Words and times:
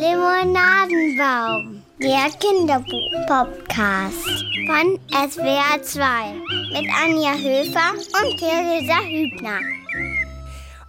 Limonadenbaum, 0.00 1.82
der 2.00 2.30
Kinderbuch-Podcast 2.40 4.26
von 4.66 4.98
SWR 5.12 5.80
2 5.80 6.34
mit 6.72 6.90
Anja 7.00 7.34
Höfer 7.34 7.92
und 7.94 8.36
Theresa 8.38 8.98
Hübner. 9.04 9.60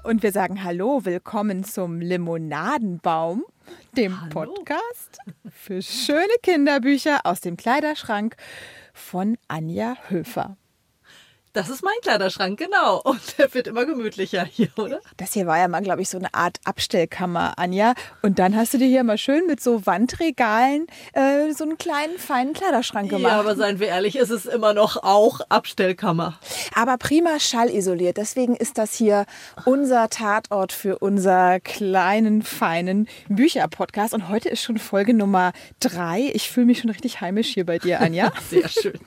Und 0.03 0.23
wir 0.23 0.31
sagen 0.31 0.63
Hallo, 0.63 1.05
willkommen 1.05 1.63
zum 1.63 2.01
Limonadenbaum, 2.01 3.43
dem 3.95 4.19
Hallo. 4.19 4.31
Podcast 4.31 5.19
für 5.51 5.83
schöne 5.83 6.33
Kinderbücher 6.41 7.19
aus 7.25 7.41
dem 7.41 7.57
Kleiderschrank 7.57 8.35
von 8.93 9.37
Anja 9.47 9.97
Höfer. 10.07 10.57
Das 11.53 11.69
ist 11.69 11.83
mein 11.83 11.95
Kleiderschrank, 12.01 12.59
genau. 12.59 13.01
Und 13.03 13.37
der 13.37 13.53
wird 13.53 13.67
immer 13.67 13.85
gemütlicher 13.85 14.43
hier, 14.43 14.69
oder? 14.77 14.99
Das 15.17 15.33
hier 15.33 15.47
war 15.47 15.57
ja 15.57 15.67
mal, 15.67 15.81
glaube 15.81 16.01
ich, 16.01 16.09
so 16.09 16.17
eine 16.17 16.33
Art 16.33 16.57
Abstellkammer, 16.63 17.53
Anja. 17.57 17.93
Und 18.21 18.39
dann 18.39 18.55
hast 18.55 18.73
du 18.73 18.77
dir 18.77 18.87
hier 18.87 19.03
mal 19.03 19.17
schön 19.17 19.47
mit 19.47 19.61
so 19.61 19.85
Wandregalen 19.85 20.85
äh, 21.13 21.51
so 21.53 21.63
einen 21.63 21.77
kleinen, 21.77 22.17
feinen 22.17 22.53
Kleiderschrank 22.53 23.09
gemacht. 23.09 23.31
Ja, 23.33 23.39
aber 23.39 23.55
seien 23.55 23.79
wir 23.79 23.87
ehrlich, 23.87 24.15
es 24.15 24.29
ist 24.29 24.45
immer 24.45 24.73
noch 24.73 24.97
auch 24.97 25.41
Abstellkammer. 25.49 26.39
Aber 26.75 26.97
prima 26.97 27.39
schallisoliert. 27.39 28.17
Deswegen 28.17 28.55
ist 28.55 28.77
das 28.77 28.93
hier 28.93 29.25
unser 29.65 30.09
Tatort 30.09 30.71
für 30.71 30.99
unser 30.99 31.59
kleinen, 31.59 32.43
feinen 32.43 33.07
Bücherpodcast. 33.27 34.13
Und 34.13 34.29
heute 34.29 34.49
ist 34.49 34.61
schon 34.61 34.77
Folge 34.77 35.13
Nummer 35.13 35.53
drei. 35.79 36.29
Ich 36.33 36.49
fühle 36.49 36.67
mich 36.67 36.79
schon 36.79 36.91
richtig 36.91 37.21
heimisch 37.21 37.47
hier 37.47 37.65
bei 37.65 37.79
dir, 37.79 38.01
Anja. 38.01 38.31
Sehr 38.49 38.69
schön. 38.69 38.99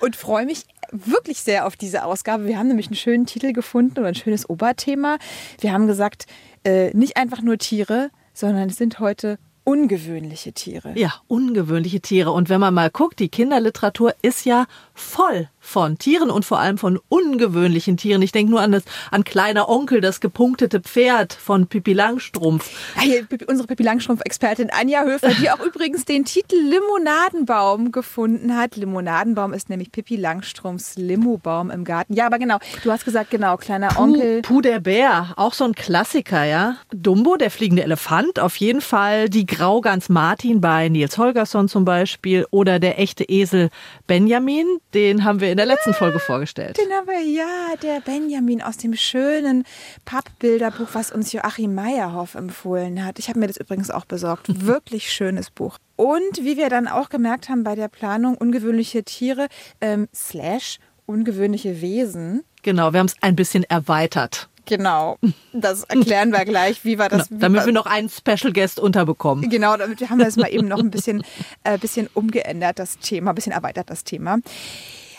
Und 0.00 0.16
freue 0.16 0.46
mich 0.46 0.64
wirklich 0.92 1.40
sehr 1.40 1.66
auf 1.66 1.76
diese 1.76 2.04
Ausgabe. 2.04 2.46
Wir 2.46 2.58
haben 2.58 2.68
nämlich 2.68 2.86
einen 2.86 2.96
schönen 2.96 3.26
Titel 3.26 3.52
gefunden 3.52 3.98
oder 3.98 4.08
ein 4.08 4.14
schönes 4.14 4.48
Oberthema. 4.48 5.18
Wir 5.60 5.72
haben 5.72 5.86
gesagt, 5.86 6.26
äh, 6.64 6.96
nicht 6.96 7.16
einfach 7.16 7.42
nur 7.42 7.58
Tiere, 7.58 8.10
sondern 8.34 8.68
es 8.68 8.76
sind 8.76 9.00
heute 9.00 9.38
ungewöhnliche 9.64 10.52
Tiere. 10.52 10.92
Ja, 10.96 11.14
ungewöhnliche 11.28 12.00
Tiere. 12.00 12.32
Und 12.32 12.48
wenn 12.48 12.60
man 12.60 12.74
mal 12.74 12.90
guckt, 12.90 13.18
die 13.18 13.28
Kinderliteratur 13.28 14.14
ist 14.22 14.44
ja 14.44 14.66
voll 14.94 15.48
von 15.62 15.96
Tieren 15.96 16.30
und 16.30 16.44
vor 16.44 16.58
allem 16.58 16.76
von 16.76 16.98
ungewöhnlichen 17.08 17.96
Tieren. 17.96 18.20
Ich 18.20 18.32
denke 18.32 18.50
nur 18.50 18.60
an 18.60 18.72
das 18.72 18.82
an 19.12 19.22
kleiner 19.22 19.68
Onkel, 19.68 20.00
das 20.00 20.20
gepunktete 20.20 20.80
Pferd 20.80 21.32
von 21.32 21.68
Pippi 21.68 21.92
Langstrumpf. 21.92 22.68
Ah, 22.96 23.02
hier, 23.02 23.26
unsere 23.46 23.68
Pippi 23.68 23.84
Langstrumpf-Expertin 23.84 24.70
Anja 24.70 25.04
Höfer, 25.04 25.30
die 25.40 25.50
auch 25.50 25.60
übrigens 25.64 26.04
den 26.04 26.24
Titel 26.24 26.56
Limonadenbaum 26.56 27.92
gefunden 27.92 28.56
hat. 28.56 28.74
Limonadenbaum 28.74 29.52
ist 29.52 29.70
nämlich 29.70 29.92
Pippi 29.92 30.16
Langstrumpfs 30.16 30.96
Limobaum 30.96 31.70
im 31.70 31.84
Garten. 31.84 32.14
Ja, 32.14 32.26
aber 32.26 32.40
genau, 32.40 32.58
du 32.82 32.90
hast 32.90 33.04
gesagt, 33.04 33.30
genau, 33.30 33.56
kleiner 33.56 33.98
Onkel. 33.98 34.42
Puh, 34.42 34.54
Puh 34.54 34.60
der 34.62 34.80
Bär, 34.80 35.32
auch 35.36 35.54
so 35.54 35.64
ein 35.64 35.74
Klassiker, 35.74 36.42
ja. 36.44 36.76
Dumbo, 36.92 37.36
der 37.36 37.52
fliegende 37.52 37.84
Elefant, 37.84 38.40
auf 38.40 38.56
jeden 38.56 38.80
Fall. 38.80 39.28
Die 39.28 39.46
Graugans 39.52 40.08
Martin 40.08 40.62
bei 40.62 40.88
Nils 40.88 41.18
Holgersson 41.18 41.68
zum 41.68 41.84
Beispiel. 41.84 42.46
Oder 42.50 42.78
der 42.78 42.98
echte 42.98 43.22
Esel 43.24 43.68
Benjamin, 44.06 44.66
den 44.94 45.24
haben 45.24 45.40
wir 45.40 45.50
in 45.50 45.58
der 45.58 45.66
letzten 45.66 45.92
Folge 45.92 46.18
vorgestellt. 46.18 46.78
Den 46.78 46.90
haben 46.90 47.06
wir, 47.06 47.20
ja, 47.20 47.76
der 47.82 48.00
Benjamin 48.00 48.62
aus 48.62 48.78
dem 48.78 48.94
schönen 48.94 49.64
Pappbilderbuch, 50.06 50.88
was 50.94 51.12
uns 51.12 51.32
Joachim 51.32 51.74
Meyerhoff 51.74 52.34
empfohlen 52.34 53.04
hat. 53.04 53.18
Ich 53.18 53.28
habe 53.28 53.40
mir 53.40 53.46
das 53.46 53.58
übrigens 53.58 53.90
auch 53.90 54.06
besorgt. 54.06 54.46
Wirklich 54.66 55.12
schönes 55.12 55.50
Buch. 55.50 55.76
Und 55.96 56.38
wie 56.38 56.56
wir 56.56 56.70
dann 56.70 56.88
auch 56.88 57.10
gemerkt 57.10 57.50
haben 57.50 57.62
bei 57.62 57.74
der 57.74 57.88
Planung, 57.88 58.38
ungewöhnliche 58.38 59.04
Tiere, 59.04 59.48
ähm, 59.82 60.08
slash 60.14 60.78
ungewöhnliche 61.04 61.82
Wesen. 61.82 62.42
Genau, 62.62 62.92
wir 62.94 63.00
haben 63.00 63.06
es 63.06 63.16
ein 63.20 63.36
bisschen 63.36 63.64
erweitert. 63.64 64.48
Genau, 64.64 65.18
das 65.52 65.84
erklären 65.84 66.30
wir 66.30 66.44
gleich, 66.44 66.84
wie 66.84 66.98
wir 66.98 67.08
das. 67.08 67.30
Wie 67.30 67.38
damit 67.38 67.66
wir 67.66 67.72
noch 67.72 67.86
einen 67.86 68.08
Special 68.08 68.52
Guest 68.52 68.78
unterbekommen. 68.80 69.48
Genau, 69.50 69.76
damit 69.76 70.08
haben 70.08 70.18
wir 70.18 70.24
das 70.24 70.36
mal 70.36 70.52
eben 70.52 70.68
noch 70.68 70.78
ein 70.78 70.90
bisschen, 70.92 71.24
äh, 71.64 71.78
bisschen 71.78 72.08
umgeändert, 72.14 72.78
das 72.78 72.98
Thema, 72.98 73.32
ein 73.32 73.34
bisschen 73.34 73.52
erweitert, 73.52 73.90
das 73.90 74.04
Thema. 74.04 74.38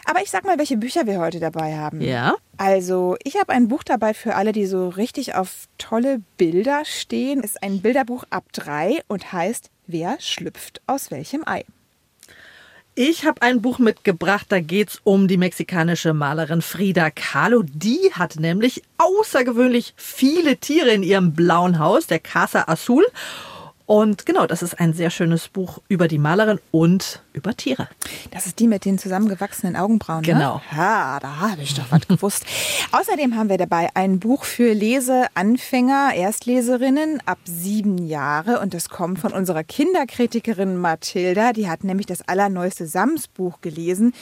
Aber 0.05 0.21
ich 0.21 0.29
sag 0.29 0.43
mal, 0.43 0.57
welche 0.57 0.77
Bücher 0.77 1.05
wir 1.05 1.19
heute 1.19 1.39
dabei 1.39 1.77
haben. 1.77 2.01
Ja. 2.01 2.35
Also, 2.57 3.15
ich 3.23 3.37
habe 3.37 3.53
ein 3.53 3.69
Buch 3.69 3.83
dabei 3.83 4.13
für 4.13 4.35
alle, 4.35 4.51
die 4.51 4.65
so 4.65 4.89
richtig 4.89 5.35
auf 5.35 5.67
tolle 5.77 6.19
Bilder 6.37 6.83
stehen. 6.83 7.41
Ist 7.41 7.63
ein 7.63 7.81
Bilderbuch 7.81 8.25
ab 8.29 8.45
drei 8.51 9.01
und 9.07 9.31
heißt 9.31 9.69
Wer 9.85 10.17
schlüpft 10.19 10.81
aus 10.87 11.11
welchem 11.11 11.45
Ei? 11.45 11.65
Ich 12.95 13.25
habe 13.25 13.41
ein 13.41 13.59
Buch 13.59 13.79
mitgebracht, 13.79 14.45
da 14.49 14.59
geht's 14.59 15.01
um 15.03 15.27
die 15.27 15.37
mexikanische 15.37 16.13
Malerin 16.13 16.61
Frida 16.61 17.09
Kahlo. 17.09 17.63
Die 17.63 18.11
hat 18.13 18.35
nämlich 18.35 18.83
außergewöhnlich 18.99 19.95
viele 19.97 20.57
Tiere 20.57 20.91
in 20.91 21.01
ihrem 21.01 21.33
blauen 21.33 21.79
Haus, 21.79 22.05
der 22.05 22.19
Casa 22.19 22.65
Azul. 22.67 23.03
Und 23.85 24.25
genau, 24.25 24.47
das 24.47 24.63
ist 24.63 24.79
ein 24.79 24.93
sehr 24.93 25.09
schönes 25.09 25.49
Buch 25.49 25.79
über 25.89 26.07
die 26.07 26.17
Malerin 26.17 26.59
und 26.71 27.21
über 27.33 27.55
Tiere. 27.55 27.89
Das 28.31 28.45
ist 28.45 28.59
die 28.59 28.67
mit 28.67 28.85
den 28.85 28.97
zusammengewachsenen 28.97 29.75
Augenbrauen. 29.75 30.23
Genau. 30.23 30.55
Ne? 30.55 30.77
Ja, 30.77 31.19
da 31.19 31.39
habe 31.39 31.61
ich 31.61 31.73
doch 31.73 31.85
was 31.89 32.07
gewusst. 32.07 32.45
Außerdem 32.93 33.35
haben 33.35 33.49
wir 33.49 33.57
dabei 33.57 33.89
ein 33.93 34.19
Buch 34.19 34.45
für 34.45 34.73
Leseanfänger, 34.73 36.13
Erstleserinnen 36.15 37.21
ab 37.25 37.39
sieben 37.43 37.97
Jahre. 37.97 38.61
Und 38.61 38.73
das 38.73 38.87
kommt 38.87 39.19
von 39.19 39.33
unserer 39.33 39.65
Kinderkritikerin 39.65 40.77
Mathilda. 40.77 41.51
Die 41.51 41.69
hat 41.69 41.83
nämlich 41.83 42.07
das 42.07 42.27
allerneueste 42.27 42.87
Sams-Buch 42.87 43.59
gelesen. 43.59 44.13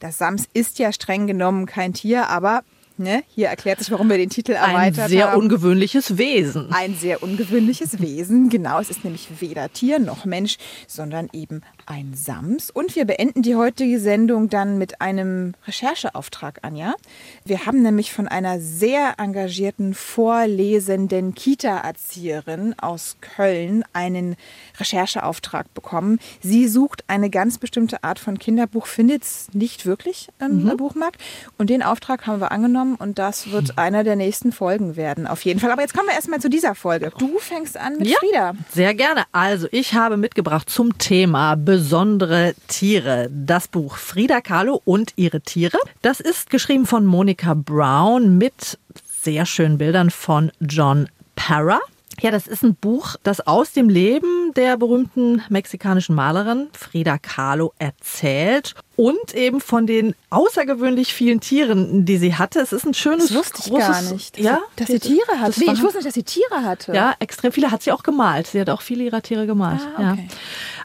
Das 0.00 0.18
Sams 0.18 0.48
ist 0.54 0.78
ja 0.80 0.92
streng 0.92 1.26
genommen 1.26 1.66
kein 1.66 1.92
Tier, 1.92 2.28
aber 2.28 2.62
ne, 2.98 3.22
hier 3.34 3.48
erklärt 3.48 3.78
sich, 3.78 3.90
warum 3.90 4.08
wir 4.08 4.18
den 4.18 4.30
Titel 4.30 4.52
Ein 4.52 4.70
erweitert 4.70 5.08
sehr 5.08 5.32
haben. 5.32 5.42
ungewöhnliches 5.42 6.18
Wesen. 6.18 6.72
Ein 6.72 6.94
sehr 6.94 7.22
ungewöhnliches 7.22 8.00
Wesen. 8.00 8.48
Genau, 8.48 8.80
es 8.80 8.90
ist 8.90 9.04
nämlich 9.04 9.28
weder 9.40 9.72
Tier 9.72 9.98
noch 9.98 10.24
Mensch, 10.24 10.56
sondern 10.86 11.28
eben 11.32 11.62
ein 11.86 12.14
Sams. 12.14 12.70
Und 12.70 12.96
wir 12.96 13.04
beenden 13.04 13.42
die 13.42 13.56
heutige 13.56 13.98
Sendung 14.00 14.48
dann 14.48 14.78
mit 14.78 15.00
einem 15.00 15.54
Rechercheauftrag, 15.66 16.58
Anja. 16.62 16.94
Wir 17.44 17.66
haben 17.66 17.82
nämlich 17.82 18.12
von 18.12 18.28
einer 18.28 18.60
sehr 18.60 19.14
engagierten, 19.18 19.94
vorlesenden 19.94 21.34
Kita-Erzieherin 21.34 22.74
aus 22.78 23.16
Köln 23.20 23.84
einen 23.92 24.36
Rechercheauftrag 24.78 25.72
bekommen. 25.74 26.18
Sie 26.40 26.68
sucht 26.68 27.04
eine 27.08 27.30
ganz 27.30 27.58
bestimmte 27.58 28.04
Art 28.04 28.18
von 28.18 28.38
Kinderbuch, 28.38 28.86
findet 28.86 29.22
es 29.22 29.48
nicht 29.52 29.86
wirklich 29.86 30.28
im 30.40 30.76
Buchmarkt. 30.76 31.20
Und 31.56 31.70
den 31.70 31.82
Auftrag 31.82 32.26
haben 32.26 32.40
wir 32.40 32.52
angenommen 32.52 32.87
und 32.96 33.18
das 33.18 33.50
wird 33.50 33.78
einer 33.78 34.04
der 34.04 34.16
nächsten 34.16 34.52
Folgen 34.52 34.96
werden, 34.96 35.26
auf 35.26 35.42
jeden 35.44 35.60
Fall. 35.60 35.70
Aber 35.70 35.82
jetzt 35.82 35.94
kommen 35.94 36.08
wir 36.08 36.14
erstmal 36.14 36.40
zu 36.40 36.48
dieser 36.50 36.74
Folge. 36.74 37.12
Du 37.18 37.38
fängst 37.38 37.76
an 37.76 37.98
mit 37.98 38.08
Ja. 38.08 38.16
Frieda. 38.18 38.52
Sehr 38.72 38.94
gerne. 38.94 39.24
Also, 39.32 39.68
ich 39.70 39.94
habe 39.94 40.16
mitgebracht 40.16 40.68
zum 40.70 40.98
Thema 40.98 41.54
besondere 41.56 42.54
Tiere 42.68 43.28
das 43.30 43.68
Buch 43.68 43.96
Frida 43.96 44.40
Kahlo 44.40 44.80
und 44.84 45.12
ihre 45.16 45.40
Tiere. 45.40 45.78
Das 46.02 46.20
ist 46.20 46.50
geschrieben 46.50 46.86
von 46.86 47.04
Monica 47.06 47.54
Brown 47.54 48.38
mit 48.38 48.78
sehr 49.22 49.46
schönen 49.46 49.78
Bildern 49.78 50.10
von 50.10 50.52
John 50.60 51.08
Parra. 51.36 51.80
Ja, 52.20 52.30
das 52.30 52.46
ist 52.46 52.64
ein 52.64 52.74
Buch, 52.74 53.16
das 53.22 53.46
aus 53.46 53.72
dem 53.72 53.88
Leben 53.88 54.52
der 54.54 54.76
berühmten 54.76 55.42
mexikanischen 55.48 56.14
Malerin 56.14 56.68
Frida 56.72 57.18
Kahlo 57.18 57.72
erzählt 57.78 58.74
und 58.96 59.34
eben 59.34 59.60
von 59.60 59.86
den 59.86 60.14
außergewöhnlich 60.30 61.14
vielen 61.14 61.40
Tieren, 61.40 62.04
die 62.04 62.16
sie 62.16 62.34
hatte. 62.34 62.60
Es 62.60 62.72
ist 62.72 62.84
ein 62.84 62.94
schönes, 62.94 63.28
Das 63.28 63.36
wusste 63.36 63.60
ich 63.60 63.70
großes, 63.70 63.88
gar 63.88 64.02
nicht. 64.12 64.36
Dass, 64.36 64.44
ja, 64.44 64.58
sie, 64.58 64.76
dass 64.76 64.86
sie 64.88 64.98
Tiere 64.98 65.40
hat. 65.40 65.48
das 65.50 65.56
Nee, 65.58 65.72
ich 65.72 65.82
wusste 65.82 65.98
nicht, 65.98 66.06
dass 66.06 66.14
sie 66.14 66.24
Tiere 66.24 66.62
hatte. 66.64 66.92
ja, 66.92 67.14
extrem 67.20 67.52
viele 67.52 67.70
hat 67.70 67.82
sie 67.82 67.92
auch 67.92 68.02
gemalt. 68.02 68.48
Sie 68.48 68.60
hat 68.60 68.70
auch 68.70 68.82
viele 68.82 69.04
ihrer 69.04 69.22
Tiere 69.22 69.46
gemalt. 69.46 69.80
Ah, 69.96 70.12
okay. 70.12 70.28
ja. 70.28 70.34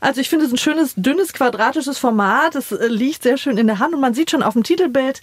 Also 0.02 0.22
ich 0.22 0.30
finde 0.30 0.46
es 0.46 0.52
ein 0.52 0.58
schönes, 0.58 0.94
dünnes, 0.96 1.34
quadratisches 1.34 1.98
Format. 1.98 2.56
Es 2.56 2.72
äh, 2.72 2.88
liegt 2.88 3.24
sehr 3.24 3.38
schön 3.38 3.58
in 3.58 3.68
der 3.68 3.80
Hand 3.80 3.96
und 3.96 4.02
man 4.02 4.14
sieht 4.14 4.30
schon 4.30 4.44
auf 4.44 4.54
dem 4.54 4.64
Titelbild, 4.64 5.22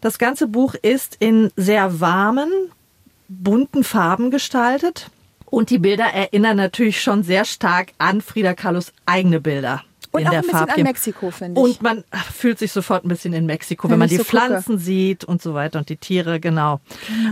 das 0.00 0.18
ganze 0.18 0.48
Buch 0.48 0.74
ist 0.74 1.16
in 1.20 1.50
sehr 1.56 2.00
warmen, 2.00 2.50
bunten 3.28 3.84
Farben 3.84 4.30
gestaltet. 4.30 5.10
Und 5.54 5.70
die 5.70 5.78
Bilder 5.78 6.04
erinnern 6.06 6.56
natürlich 6.56 7.00
schon 7.00 7.22
sehr 7.22 7.44
stark 7.44 7.92
an 7.98 8.20
Frida 8.20 8.54
Kahlos 8.54 8.92
eigene 9.06 9.40
Bilder. 9.40 9.82
Und 10.10 10.20
in 10.20 10.26
auch 10.26 10.30
der 10.30 10.40
ein 10.40 10.42
bisschen 10.42 10.54
an 10.54 10.66
Farbgebung. 10.66 10.90
Mexiko, 10.90 11.30
finde 11.30 11.60
ich. 11.60 11.64
Und 11.64 11.82
man 11.82 12.04
fühlt 12.32 12.58
sich 12.58 12.72
sofort 12.72 13.04
ein 13.04 13.08
bisschen 13.08 13.32
in 13.32 13.46
Mexiko, 13.46 13.84
Wenn 13.84 13.92
wenn 13.92 13.98
man 14.00 14.08
die 14.08 14.16
so 14.16 14.24
gucke. 14.24 14.36
Pflanzen 14.36 14.78
sieht 14.78 15.24
und 15.24 15.42
so 15.42 15.54
weiter 15.54 15.78
und 15.78 15.88
die 15.88 15.96
Tiere, 15.96 16.38
genau. 16.40 16.80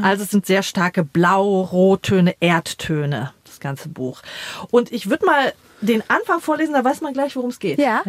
Also 0.03 0.25
es 0.25 0.31
sind 0.31 0.47
sehr 0.47 0.63
starke 0.63 1.05
Blau, 1.05 1.63
Rottöne, 1.63 2.35
Erdtöne, 2.41 3.33
das 3.45 3.61
ganze 3.61 3.89
Buch. 3.89 4.23
Und 4.71 4.91
ich 4.91 5.11
würde 5.11 5.27
mal 5.27 5.53
den 5.81 6.03
Anfang 6.09 6.41
vorlesen, 6.41 6.75
da 6.75 6.85
weiß 6.85 7.01
man 7.01 7.13
gleich, 7.13 7.37
worum 7.37 7.51
es 7.51 7.59
geht. 7.59 7.79
Ja. 7.79 8.03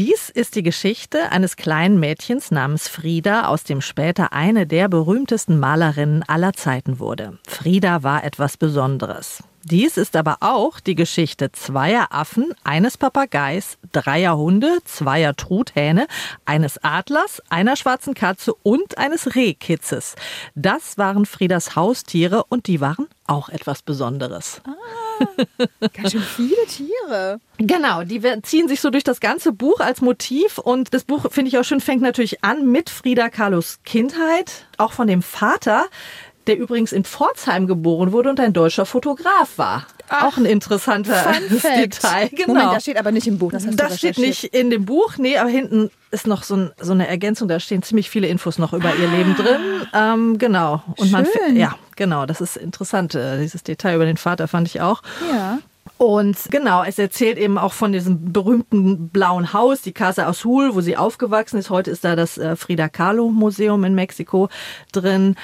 Dies 0.00 0.30
ist 0.30 0.54
die 0.54 0.62
Geschichte 0.62 1.30
eines 1.30 1.56
kleinen 1.56 2.00
Mädchens 2.00 2.50
namens 2.50 2.88
Frida, 2.88 3.48
aus 3.48 3.64
dem 3.64 3.82
später 3.82 4.32
eine 4.32 4.66
der 4.66 4.88
berühmtesten 4.88 5.60
Malerinnen 5.60 6.22
aller 6.22 6.54
Zeiten 6.54 7.00
wurde. 7.00 7.38
Frida 7.46 8.02
war 8.02 8.24
etwas 8.24 8.56
Besonderes. 8.56 9.42
Dies 9.62 9.98
ist 9.98 10.16
aber 10.16 10.38
auch 10.40 10.80
die 10.80 10.94
Geschichte 10.94 11.52
zweier 11.52 12.06
Affen, 12.12 12.54
eines 12.64 12.96
Papageis, 12.96 13.76
dreier 13.92 14.38
Hunde, 14.38 14.78
zweier 14.86 15.36
Truthähne, 15.36 16.06
eines 16.46 16.82
Adlers, 16.82 17.42
einer 17.50 17.76
schwarzen 17.76 18.14
Katze 18.14 18.54
und 18.54 18.96
eines 18.96 19.34
Rehkitzes. 19.34 20.16
Das 20.54 20.96
waren 20.96 21.26
Friedas 21.26 21.76
Haustiere 21.76 22.44
und 22.44 22.68
die 22.68 22.80
waren 22.80 23.06
auch 23.26 23.50
etwas 23.50 23.82
Besonderes. 23.82 24.62
Ganz 25.94 26.12
schön 26.12 26.22
viele 26.22 26.66
Tiere. 26.66 27.40
Genau, 27.58 28.02
die 28.02 28.20
ziehen 28.42 28.68
sich 28.68 28.80
so 28.80 28.90
durch 28.90 29.04
das 29.04 29.20
ganze 29.20 29.52
Buch 29.52 29.80
als 29.80 30.00
Motiv 30.00 30.58
und 30.58 30.94
das 30.94 31.04
Buch, 31.04 31.30
finde 31.30 31.48
ich 31.48 31.58
auch 31.58 31.64
schön, 31.64 31.80
fängt 31.80 32.02
natürlich 32.02 32.42
an 32.44 32.70
mit 32.70 32.90
Frida 32.90 33.28
Kahlos 33.28 33.80
Kindheit, 33.84 34.66
auch 34.78 34.92
von 34.92 35.06
dem 35.06 35.22
Vater, 35.22 35.86
der 36.46 36.58
übrigens 36.58 36.92
in 36.92 37.04
Pforzheim 37.04 37.66
geboren 37.66 38.12
wurde 38.12 38.30
und 38.30 38.40
ein 38.40 38.52
deutscher 38.52 38.86
Fotograf 38.86 39.56
war. 39.56 39.86
Auch 40.10 40.36
ein 40.36 40.44
interessanter. 40.44 41.32
Detail. 41.50 42.28
Genau. 42.30 42.54
Moment, 42.54 42.72
das 42.72 42.82
steht 42.82 42.96
aber 42.96 43.12
nicht 43.12 43.26
im 43.26 43.38
Buch. 43.38 43.52
Das, 43.52 43.64
Das 43.76 43.98
steht 43.98 44.18
nicht 44.18 44.44
in 44.44 44.70
dem 44.70 44.84
Buch, 44.84 45.16
nee, 45.18 45.38
aber 45.38 45.50
hinten 45.50 45.90
ist 46.10 46.26
noch 46.26 46.42
so, 46.42 46.56
ein, 46.56 46.70
so 46.80 46.92
eine 46.92 47.06
Ergänzung, 47.06 47.48
da 47.48 47.60
stehen 47.60 47.82
ziemlich 47.82 48.10
viele 48.10 48.26
Infos 48.26 48.58
noch 48.58 48.72
über 48.72 48.94
ihr 48.96 49.08
Leben 49.08 49.36
drin. 49.36 49.60
Ähm, 49.94 50.38
genau. 50.38 50.82
Und 50.96 51.12
man, 51.12 51.26
Schön. 51.26 51.56
ja, 51.56 51.76
genau, 51.96 52.26
das 52.26 52.40
ist 52.40 52.56
interessant. 52.56 53.14
äh, 53.14 53.38
Dieses 53.40 53.62
Detail 53.62 53.96
über 53.96 54.06
den 54.06 54.16
Vater 54.16 54.48
fand 54.48 54.66
ich 54.68 54.80
auch. 54.80 55.02
Ja. 55.30 55.58
Und 55.98 56.36
genau, 56.50 56.82
es 56.82 56.98
erzählt 56.98 57.36
eben 57.36 57.58
auch 57.58 57.74
von 57.74 57.92
diesem 57.92 58.32
berühmten 58.32 59.10
blauen 59.10 59.52
Haus, 59.52 59.82
die 59.82 59.92
Casa 59.92 60.26
Azul, 60.26 60.74
wo 60.74 60.80
sie 60.80 60.96
aufgewachsen 60.96 61.58
ist. 61.58 61.68
Heute 61.68 61.90
ist 61.90 62.04
da 62.04 62.16
das 62.16 62.38
äh, 62.38 62.56
Frida 62.56 62.88
Kahlo 62.88 63.28
Museum 63.28 63.84
in 63.84 63.94
Mexiko 63.94 64.48
drin. 64.92 65.36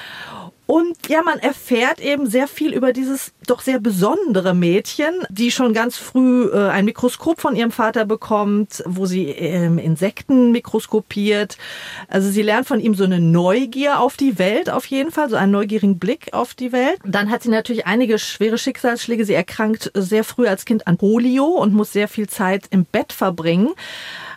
Und 0.67 1.07
ja, 1.07 1.23
man 1.23 1.39
erfährt 1.39 2.01
eben 2.01 2.27
sehr 2.29 2.47
viel 2.47 2.73
über 2.73 2.91
dieses 2.91 3.31
doch 3.47 3.61
sehr 3.61 3.79
besondere 3.79 4.53
Mädchen, 4.53 5.23
die 5.29 5.49
schon 5.49 5.73
ganz 5.73 5.95
früh 5.97 6.49
äh, 6.49 6.67
ein 6.67 6.83
Mikroskop 6.83 7.39
von 7.39 7.55
ihrem 7.55 7.71
Vater 7.71 8.03
bekommt, 8.03 8.83
wo 8.85 9.05
sie 9.05 9.29
ähm, 9.29 9.77
Insekten 9.77 10.51
mikroskopiert. 10.51 11.57
Also 12.09 12.29
sie 12.29 12.41
lernt 12.41 12.67
von 12.67 12.81
ihm 12.81 12.95
so 12.95 13.05
eine 13.05 13.21
Neugier 13.21 14.01
auf 14.01 14.17
die 14.17 14.37
Welt 14.37 14.69
auf 14.69 14.85
jeden 14.87 15.11
Fall, 15.11 15.29
so 15.29 15.37
einen 15.37 15.53
neugierigen 15.53 15.99
Blick 15.99 16.33
auf 16.33 16.53
die 16.53 16.73
Welt. 16.73 16.99
Dann 17.05 17.31
hat 17.31 17.43
sie 17.43 17.49
natürlich 17.49 17.87
einige 17.87 18.19
schwere 18.19 18.57
Schicksalsschläge. 18.57 19.23
Sie 19.23 19.33
erkrankt 19.33 19.89
sehr 19.93 20.25
früh 20.25 20.47
als 20.47 20.65
Kind 20.65 20.85
an 20.85 20.97
Polio 20.97 21.45
und 21.45 21.73
muss 21.73 21.93
sehr 21.93 22.09
viel 22.09 22.27
Zeit 22.27 22.65
im 22.71 22.83
Bett 22.83 23.13
verbringen. 23.13 23.69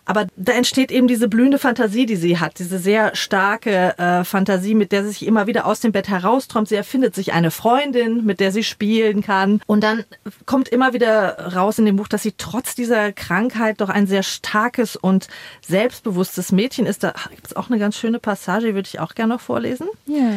Aber 0.05 0.27
da 0.37 0.53
entsteht 0.53 0.91
eben 0.91 1.09
diese 1.09 1.29
blühende 1.29 1.59
Fantasie, 1.59 2.07
die 2.07 2.17
sie 2.17 2.39
hat, 2.39 2.59
diese 2.59 2.79
sehr 2.79 3.15
starke 3.15 3.99
äh, 3.99 4.25
Fantasie, 4.25 4.75
mit 4.75 4.93
der 4.93 5.03
sie 5.05 5.11
sich 5.11 5.27
immer 5.27 5.47
wieder 5.47 5.67
aus 5.67 5.81
dem 5.81 5.93
Bett 5.93 6.09
herausträumt. 6.09 6.69
Sie 6.69 6.75
erfindet 6.75 7.15
sich 7.15 7.33
eine 7.33 7.51
Freundin, 7.51 8.25
mit 8.25 8.41
der 8.41 8.53
sie 8.53 8.65
spielen 8.65 9.23
kann. 9.23 9.61
Und 9.67 9.85
dann 9.85 10.05
kommt 10.47 10.69
immer 10.69 10.93
wieder 10.93 11.55
raus 11.55 11.79
in 11.79 11.87
dem 11.87 11.97
Buch, 11.97 12.09
dass 12.09 12.23
sie 12.23 12.35
trotz 12.37 12.75
dieser 12.75 13.13
Krankheit 13.13 13.81
doch 13.81 13.89
ein 13.89 14.07
sehr 14.07 14.23
starkes 14.23 14.97
und 14.97 15.29
selbstbewusstes 15.67 16.53
Mädchen 16.53 16.87
ist. 16.87 17.03
Da 17.05 17.15
gibt 17.31 17.47
es 17.47 17.57
auch 17.57 17.71
eine 17.71 17.79
ganz 17.79 17.97
schöne 17.97 18.19
Passage, 18.19 18.69
die 18.69 18.75
würde 18.75 18.89
ich 18.89 19.01
auch 19.01 19.15
gerne 19.15 19.35
noch 19.35 19.41
vorlesen. 19.41 19.89
Ja. 20.07 20.31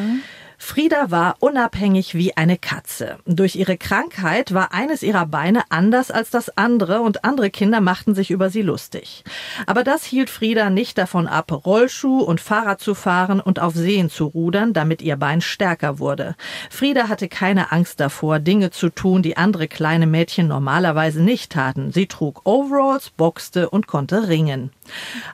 Frieda 0.63 1.11
war 1.11 1.35
unabhängig 1.39 2.15
wie 2.15 2.37
eine 2.37 2.57
Katze. 2.57 3.17
Durch 3.25 3.57
ihre 3.57 3.77
Krankheit 3.77 4.53
war 4.53 4.73
eines 4.73 5.03
ihrer 5.03 5.25
Beine 5.25 5.63
anders 5.69 6.09
als 6.09 6.29
das 6.29 6.57
andere 6.57 7.01
und 7.01 7.25
andere 7.25 7.49
Kinder 7.51 7.81
machten 7.81 8.15
sich 8.15 8.31
über 8.31 8.49
sie 8.49 8.61
lustig. 8.61 9.25
Aber 9.67 9.83
das 9.83 10.05
hielt 10.05 10.29
Frieda 10.29 10.69
nicht 10.69 10.97
davon 10.97 11.27
ab, 11.27 11.51
Rollschuh 11.65 12.21
und 12.21 12.39
Fahrrad 12.39 12.79
zu 12.79 12.95
fahren 12.95 13.41
und 13.41 13.59
auf 13.59 13.75
Seen 13.75 14.09
zu 14.09 14.25
rudern, 14.25 14.71
damit 14.71 15.01
ihr 15.01 15.17
Bein 15.17 15.41
stärker 15.41 15.99
wurde. 15.99 16.35
Frieda 16.71 17.09
hatte 17.09 17.27
keine 17.27 17.73
Angst 17.73 17.99
davor, 17.99 18.39
Dinge 18.39 18.71
zu 18.71 18.89
tun, 18.89 19.21
die 19.21 19.35
andere 19.35 19.67
kleine 19.67 20.07
Mädchen 20.07 20.47
normalerweise 20.47 21.21
nicht 21.21 21.51
taten. 21.51 21.91
Sie 21.91 22.07
trug 22.07 22.41
Overalls, 22.45 23.09
boxte 23.09 23.69
und 23.69 23.85
konnte 23.87 24.29
ringen. 24.29 24.71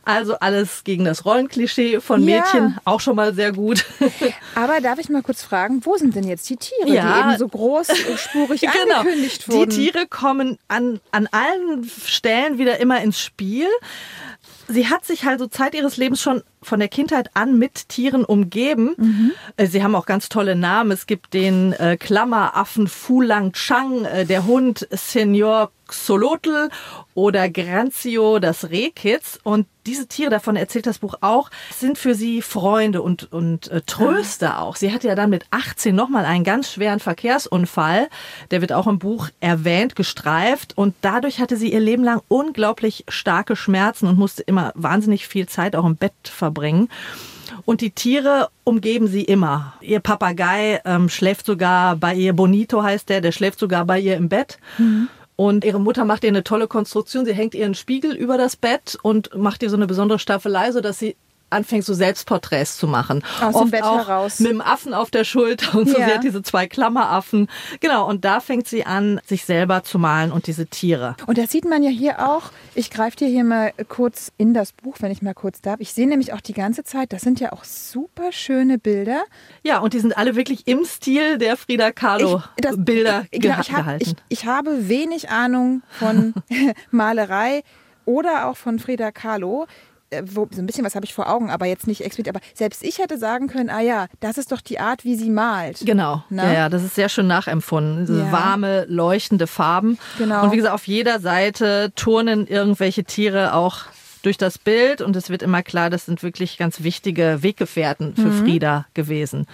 Also 0.05 0.39
alles 0.39 0.83
gegen 0.83 1.05
das 1.05 1.23
Rollenklischee 1.25 1.99
von 1.99 2.27
Ja. 2.27 2.37
Mädchen, 2.41 2.77
auch 2.83 2.99
schon 2.99 3.15
mal 3.15 3.33
sehr 3.33 3.51
gut. 3.51 3.85
Aber 4.55 4.81
darf 4.81 4.99
ich 4.99 5.09
mal 5.09 5.18
kurz 5.23 5.41
fragen, 5.43 5.85
wo 5.85 5.95
sind 5.97 6.15
denn 6.15 6.27
jetzt 6.27 6.49
die 6.49 6.57
Tiere, 6.57 6.89
Ja. 6.89 7.13
die 7.23 7.29
eben 7.29 7.37
so 7.39 7.47
großspurig 7.47 8.61
Genau. 8.83 8.99
angekündigt 8.99 9.47
Die 9.47 9.51
wurden? 9.51 9.69
Tiere 9.71 10.07
kommen 10.07 10.57
an, 10.67 10.99
an 11.11 11.27
allen 11.31 11.89
Stellen 12.05 12.57
wieder 12.57 12.79
immer 12.79 13.01
ins 13.01 13.19
Spiel. 13.19 13.67
Sie 14.67 14.87
hat 14.87 15.05
sich 15.05 15.25
halt 15.25 15.39
so 15.39 15.47
Zeit 15.47 15.73
ihres 15.73 15.97
Lebens 15.97 16.21
schon 16.21 16.43
von 16.61 16.79
der 16.79 16.89
Kindheit 16.89 17.29
an 17.33 17.57
mit 17.57 17.89
Tieren 17.89 18.25
umgeben. 18.25 18.95
Äh, 19.57 19.67
Sie 19.67 19.83
haben 19.83 19.95
auch 19.95 20.05
ganz 20.05 20.29
tolle 20.29 20.55
Namen. 20.55 20.91
Es 20.91 21.07
gibt 21.07 21.33
den 21.33 21.73
äh, 21.73 21.97
Klammeraffen 21.97 22.87
Fulang 22.87 23.53
Chang, 23.53 24.05
äh, 24.05 24.25
der 24.25 24.45
Hund 24.45 24.87
Senior 24.91 25.71
Xolotl 25.89 26.69
oder 27.15 27.49
Granzio, 27.49 28.39
das 28.39 28.69
Rehkitz. 28.69 29.39
Und 29.43 29.67
diese 29.85 30.07
Tiere, 30.07 30.29
davon 30.29 30.55
erzählt 30.55 30.85
das 30.85 30.99
Buch 30.99 31.15
auch, 31.21 31.49
sind 31.75 31.97
für 31.97 32.13
sie 32.13 32.41
Freunde 32.41 33.01
und, 33.01 33.31
und 33.33 33.69
äh, 33.69 33.81
Tröster 33.81 34.61
auch. 34.61 34.75
Sie 34.75 34.93
hatte 34.93 35.07
ja 35.07 35.15
dann 35.15 35.29
mit 35.29 35.45
18 35.51 35.95
nochmal 35.95 36.25
einen 36.25 36.43
ganz 36.43 36.71
schweren 36.71 36.99
Verkehrsunfall. 36.99 38.07
Der 38.51 38.61
wird 38.61 38.71
auch 38.71 38.87
im 38.87 38.99
Buch 38.99 39.29
erwähnt, 39.39 39.95
gestreift. 39.95 40.77
Und 40.77 40.95
dadurch 41.01 41.39
hatte 41.39 41.57
sie 41.57 41.73
ihr 41.73 41.79
Leben 41.79 42.03
lang 42.03 42.21
unglaublich 42.27 43.03
starke 43.07 43.55
Schmerzen 43.55 44.07
und 44.07 44.17
musste 44.17 44.43
immer 44.43 44.71
wahnsinnig 44.75 45.27
viel 45.27 45.47
Zeit 45.47 45.75
auch 45.75 45.85
im 45.85 45.95
Bett 45.95 46.13
verbringen. 46.23 46.48
Und 47.65 47.81
die 47.81 47.91
Tiere 47.91 48.49
umgeben 48.63 49.07
sie 49.07 49.23
immer. 49.23 49.73
Ihr 49.81 49.99
Papagei 49.99 50.81
ähm, 50.85 51.09
schläft 51.09 51.45
sogar 51.45 51.95
bei 51.95 52.13
ihr, 52.15 52.33
Bonito 52.33 52.83
heißt 52.83 53.09
der, 53.09 53.21
der 53.21 53.31
schläft 53.31 53.59
sogar 53.59 53.85
bei 53.85 53.99
ihr 53.99 54.15
im 54.15 54.29
Bett. 54.29 54.59
Und 55.35 55.63
ihre 55.63 55.79
Mutter 55.79 56.03
macht 56.03 56.23
ihr 56.23 56.29
eine 56.29 56.43
tolle 56.43 56.67
Konstruktion. 56.67 57.25
Sie 57.25 57.33
hängt 57.33 57.55
ihren 57.55 57.73
Spiegel 57.73 58.13
über 58.13 58.37
das 58.37 58.55
Bett 58.55 58.97
und 59.01 59.35
macht 59.37 59.63
ihr 59.63 59.69
so 59.69 59.77
eine 59.77 59.87
besondere 59.87 60.19
Staffelei, 60.19 60.71
sodass 60.71 60.99
sie 60.99 61.15
anfängt, 61.49 61.85
so 61.85 61.93
Selbstporträts 61.93 62.77
zu 62.77 62.87
machen. 62.87 63.23
Aus 63.41 63.53
dem 63.53 63.61
Oft 63.63 63.71
Bett 63.71 63.83
auch 63.83 64.07
heraus. 64.07 64.39
Mit 64.39 64.51
dem 64.51 64.61
Affen 64.61 64.93
auf 64.93 65.11
der 65.11 65.23
Schulter 65.23 65.77
und 65.77 65.89
so. 65.89 65.97
Ja. 65.97 66.05
Sie 66.07 66.13
hat 66.15 66.23
diese 66.23 66.41
zwei 66.43 66.67
Klammeraffen. 66.67 67.47
Genau, 67.79 68.07
und 68.07 68.25
da 68.25 68.39
fängt 68.39 68.67
sie 68.67 68.85
an, 68.85 69.19
sich 69.25 69.45
selber 69.45 69.83
zu 69.83 69.99
malen 69.99 70.31
und 70.31 70.47
diese 70.47 70.67
Tiere. 70.67 71.15
Und 71.27 71.37
das 71.37 71.51
sieht 71.51 71.65
man 71.65 71.83
ja 71.83 71.89
hier 71.89 72.27
auch. 72.27 72.51
Ich 72.75 72.89
greife 72.91 73.17
dir 73.17 73.27
hier 73.27 73.43
mal 73.43 73.73
kurz 73.87 74.31
in 74.37 74.53
das 74.53 74.71
Buch, 74.71 74.95
wenn 74.99 75.11
ich 75.11 75.21
mal 75.21 75.33
kurz 75.33 75.61
darf. 75.61 75.79
Ich 75.79 75.93
sehe 75.93 76.07
nämlich 76.07 76.33
auch 76.33 76.41
die 76.41 76.53
ganze 76.53 76.83
Zeit, 76.83 77.13
das 77.13 77.21
sind 77.21 77.39
ja 77.39 77.51
auch 77.51 77.63
super 77.63 78.31
schöne 78.31 78.77
Bilder. 78.77 79.23
Ja, 79.63 79.79
und 79.79 79.93
die 79.93 79.99
sind 79.99 80.17
alle 80.17 80.35
wirklich 80.35 80.67
im 80.67 80.85
Stil 80.85 81.37
der 81.37 81.57
Frida 81.57 81.91
Kahlo 81.91 82.41
das- 82.57 82.75
Bilder 82.77 83.25
ich, 83.31 83.41
genau, 83.41 83.59
ich, 83.61 83.71
hab, 83.71 83.77
gehalten. 83.85 84.15
ich, 84.29 84.39
ich 84.39 84.45
habe 84.45 84.87
wenig 84.89 85.29
Ahnung 85.29 85.81
von 85.91 86.33
Malerei 86.91 87.63
oder 88.05 88.47
auch 88.47 88.57
von 88.57 88.79
Frida 88.79 89.11
Kahlo. 89.11 89.67
Äh, 90.11 90.23
Wo, 90.25 90.47
so 90.51 90.61
ein 90.61 90.65
bisschen 90.65 90.85
was 90.85 90.95
habe 90.95 91.05
ich 91.05 91.13
vor 91.13 91.29
Augen, 91.29 91.49
aber 91.49 91.65
jetzt 91.65 91.87
nicht 91.87 92.01
explizit. 92.01 92.29
Aber 92.35 92.39
selbst 92.53 92.83
ich 92.83 92.97
hätte 92.99 93.17
sagen 93.17 93.47
können, 93.47 93.69
ah 93.69 93.81
ja, 93.81 94.07
das 94.19 94.37
ist 94.37 94.51
doch 94.51 94.61
die 94.61 94.79
Art, 94.79 95.03
wie 95.05 95.15
sie 95.15 95.29
malt. 95.29 95.81
Genau, 95.85 96.23
Na? 96.29 96.45
ja, 96.45 96.53
ja, 96.53 96.69
das 96.69 96.83
ist 96.83 96.95
sehr 96.95 97.09
schön 97.09 97.27
nachempfunden. 97.27 98.05
Diese 98.05 98.19
Ja. 98.25 98.31
warme, 98.31 98.85
leuchtende 98.87 99.47
Farben. 99.47 99.97
Genau. 100.17 100.43
Und 100.43 100.51
wie 100.51 100.57
gesagt, 100.57 100.73
auf 100.73 100.87
jeder 100.87 101.19
Seite 101.19 101.91
turnen 101.95 102.47
irgendwelche 102.47 103.03
Tiere 103.03 103.53
auch 103.53 103.81
durch 104.21 104.37
das 104.37 104.57
Bild 104.57 105.01
und 105.01 105.15
es 105.15 105.29
wird 105.29 105.41
immer 105.41 105.63
klar, 105.63 105.89
das 105.89 106.05
sind 106.05 106.23
wirklich 106.23 106.57
ganz 106.57 106.83
wichtige 106.83 107.41
Weggefährten 107.41 108.15
für 108.17 108.31
Frieda 108.33 108.85
gewesen. 108.93 109.45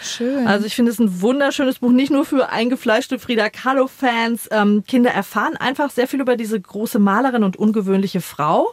Schön. 0.00 0.46
Also 0.46 0.64
ich 0.64 0.76
finde 0.76 0.92
es 0.92 1.00
ein 1.00 1.20
wunderschönes 1.22 1.80
Buch, 1.80 1.90
nicht 1.90 2.12
nur 2.12 2.24
für 2.24 2.48
eingefleischte 2.50 3.18
Frida 3.18 3.50
Kahlo-Fans. 3.50 4.48
Ähm, 4.52 4.84
Kinder 4.86 5.10
erfahren 5.10 5.56
einfach 5.56 5.90
sehr 5.90 6.06
viel 6.06 6.20
über 6.20 6.36
diese 6.36 6.60
große 6.60 7.00
Malerin 7.00 7.42
und 7.42 7.56
ungewöhnliche 7.56 8.20
Frau. 8.20 8.72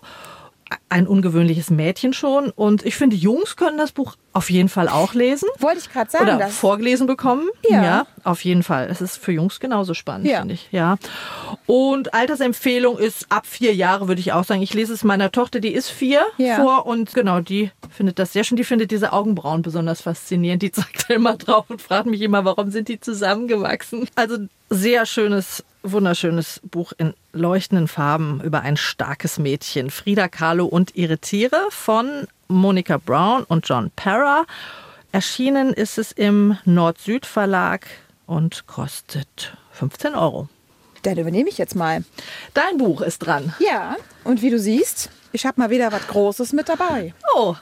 Ein 0.89 1.07
ungewöhnliches 1.07 1.69
Mädchen 1.71 2.13
schon. 2.13 2.49
Und 2.51 2.85
ich 2.85 2.95
finde, 2.95 3.15
Jungs 3.15 3.55
können 3.55 3.77
das 3.77 3.91
Buch 3.91 4.15
auf 4.33 4.49
jeden 4.49 4.69
Fall 4.69 4.87
auch 4.87 5.13
lesen. 5.13 5.47
Wollte 5.59 5.79
ich 5.79 5.91
gerade 5.91 6.09
sagen, 6.11 6.23
Oder 6.25 6.37
dass 6.37 6.55
vorgelesen 6.55 7.07
bekommen. 7.07 7.47
Ja. 7.67 8.05
auf 8.23 8.43
jeden 8.43 8.61
Fall. 8.63 8.87
Es 8.91 9.01
ist 9.01 9.17
für 9.17 9.31
Jungs 9.31 9.59
genauso 9.59 9.93
spannend, 9.93 10.27
Ja. 10.27 10.39
finde 10.39 10.53
ich. 10.55 10.67
Ja. 10.71 10.97
Und 11.65 12.13
Altersempfehlung 12.13 12.97
ist 12.97 13.27
ab 13.31 13.45
vier 13.47 13.73
Jahre, 13.73 14.07
würde 14.07 14.21
ich 14.21 14.31
auch 14.33 14.43
sagen. 14.43 14.61
Ich 14.61 14.73
lese 14.73 14.93
es 14.93 15.03
meiner 15.03 15.31
Tochter, 15.31 15.59
die 15.59 15.73
ist 15.73 15.89
vier 15.89 16.21
Ja. 16.37 16.55
vor 16.57 16.85
und 16.85 17.13
genau, 17.13 17.39
die 17.39 17.71
findet 17.89 18.19
das 18.19 18.33
sehr 18.33 18.43
schön. 18.43 18.57
Die 18.57 18.63
findet 18.63 18.91
diese 18.91 19.13
Augenbrauen 19.13 19.61
besonders 19.61 20.01
faszinierend. 20.01 20.61
Die 20.61 20.71
zeigt 20.71 21.09
da 21.09 21.13
immer 21.15 21.35
drauf 21.37 21.65
und 21.69 21.81
fragt 21.81 22.05
mich 22.07 22.21
immer, 22.21 22.45
warum 22.45 22.71
sind 22.71 22.87
die 22.87 22.99
zusammengewachsen? 22.99 24.07
Also 24.15 24.37
sehr 24.69 25.05
schönes, 25.05 25.63
wunderschönes 25.83 26.61
Buch 26.63 26.93
in 26.97 27.13
leuchtenden 27.33 27.87
Farben 27.87 28.41
über 28.43 28.61
ein 28.61 28.77
starkes 28.77 29.39
Mädchen. 29.39 29.89
Frida 29.89 30.27
Kahlo 30.27 30.65
und 30.65 30.95
ihre 30.95 31.17
Tiere 31.17 31.67
von 31.69 32.27
Monica 32.47 32.97
Brown 32.97 33.43
und 33.43 33.67
John 33.67 33.91
Parra. 33.95 34.45
Erschienen 35.11 35.73
ist 35.73 35.97
es 35.97 36.11
im 36.11 36.57
Nord-Süd 36.65 37.25
Verlag 37.25 37.87
und 38.27 38.67
kostet 38.67 39.57
15 39.71 40.13
Euro. 40.15 40.47
dann 41.03 41.17
übernehme 41.17 41.49
ich 41.49 41.57
jetzt 41.57 41.75
mal. 41.75 42.03
Dein 42.53 42.77
Buch 42.77 43.01
ist 43.01 43.19
dran. 43.19 43.53
Ja, 43.59 43.95
und 44.23 44.41
wie 44.41 44.49
du 44.49 44.59
siehst, 44.59 45.09
ich 45.31 45.45
habe 45.45 45.61
mal 45.61 45.69
wieder 45.69 45.91
was 45.91 46.07
Großes 46.07 46.53
mit 46.53 46.67
dabei. 46.69 47.13
Oh, 47.35 47.55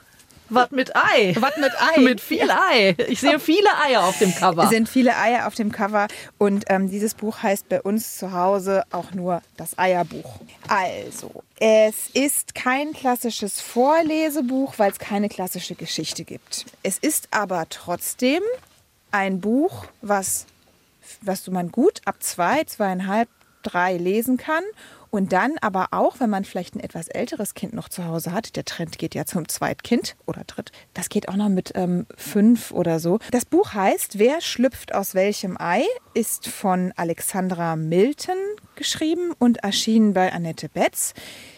was 0.50 0.72
mit 0.72 0.96
Ei. 0.96 1.36
Was 1.39 1.58
mit 1.58 1.72
Ei. 1.96 2.00
Mit 2.01 2.22
viel 2.22 2.50
Ei. 2.50 2.96
Ich 3.08 3.20
sehe 3.20 3.39
viele 3.39 3.70
Eier 3.84 4.04
auf 4.04 4.18
dem 4.20 4.34
Cover. 4.34 4.63
Es 4.63 4.70
sind 4.70 4.89
viele 4.89 5.18
Eier 5.18 5.48
auf 5.48 5.56
dem 5.56 5.72
Cover 5.72 6.08
und 6.38 6.66
ähm, 6.68 6.89
dieses 6.89 7.13
Buch 7.13 7.42
heißt 7.44 7.70
bei 7.70 7.82
uns 7.82 8.18
zu 8.18 8.32
Hause 8.32 8.84
auch 8.92 9.12
nur 9.12 9.42
das 9.58 9.77
Eierbuch. 9.77 10.39
Also, 10.68 11.44
es 11.60 12.08
ist 12.13 12.56
kein 12.56 12.94
klassisches 12.94 13.62
Vorlesebuch, 13.62 14.74
weil 14.77 14.92
es 14.92 15.00
keine 15.00 15.30
klassische 15.30 15.75
Geschichte 15.75 16.24
gibt. 16.24 16.66
Es 16.84 16.98
ist 16.98 17.27
aber 17.32 17.66
trotzdem 17.70 18.42
ein 19.12 19.39
Buch, 19.42 19.86
was 20.01 20.46
was 21.22 21.44
du 21.44 21.51
man 21.51 21.72
gut 21.72 22.01
ab 22.06 22.18
zwei, 22.20 22.63
zweieinhalb, 22.63 23.30
drei 23.63 23.98
lesen 23.98 24.38
kann. 24.38 24.63
Und 25.10 25.32
dann 25.32 25.54
aber 25.62 25.88
auch, 25.92 26.20
wenn 26.20 26.30
man 26.30 26.46
vielleicht 26.46 26.76
ein 26.76 26.80
etwas 26.80 27.08
älteres 27.08 27.54
Kind 27.54 27.74
noch 27.74 27.90
zu 27.90 28.06
Hause 28.06 28.32
hat, 28.32 28.56
der 28.56 28.66
Trend 28.66 28.98
geht 28.98 29.16
ja 29.16 29.26
zum 29.26 29.48
Zweitkind 29.48 30.16
oder 30.26 30.44
Dritt, 30.46 30.72
das 30.94 31.10
geht 31.10 31.30
auch 31.30 31.36
noch 31.36 31.50
mit 31.50 31.72
ähm, 31.76 32.06
fünf 32.16 32.72
oder 32.72 33.00
so. 33.00 33.20
Das 33.32 33.46
Buch 33.46 33.74
heißt 33.74 34.20
Wer 34.20 34.42
schlüpft 34.42 34.94
aus 34.94 35.16
welchem 35.16 35.58
Ei, 35.60 35.84
ist 36.14 36.48
von 36.48 36.94
Alexandra 36.96 37.76
Milton 37.76 38.36
geschrieben 38.76 39.34
und 39.40 39.58
erschienen 39.58 40.14
bei 40.14 40.32
Annette 40.34 40.70
Betz. 40.70 41.14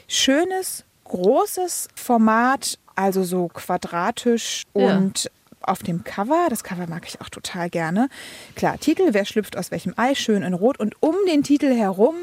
Schönes, 0.07 0.85
großes 1.05 1.89
Format, 1.95 2.77
also 2.95 3.23
so 3.23 3.47
quadratisch 3.47 4.63
Ja. 4.75 4.97
und 4.97 5.31
auf 5.61 5.83
dem 5.83 6.03
Cover, 6.03 6.47
das 6.49 6.63
Cover 6.63 6.87
mag 6.87 7.05
ich 7.07 7.21
auch 7.21 7.29
total 7.29 7.69
gerne. 7.69 8.09
Klar, 8.55 8.77
Titel, 8.79 9.09
wer 9.11 9.25
schlüpft 9.25 9.57
aus 9.57 9.71
welchem 9.71 9.93
Ei, 9.97 10.15
schön 10.15 10.41
in 10.41 10.53
Rot 10.53 10.79
und 10.79 10.95
um 11.01 11.15
den 11.27 11.43
Titel 11.43 11.73
herum 11.73 12.15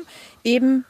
eben 0.43 0.85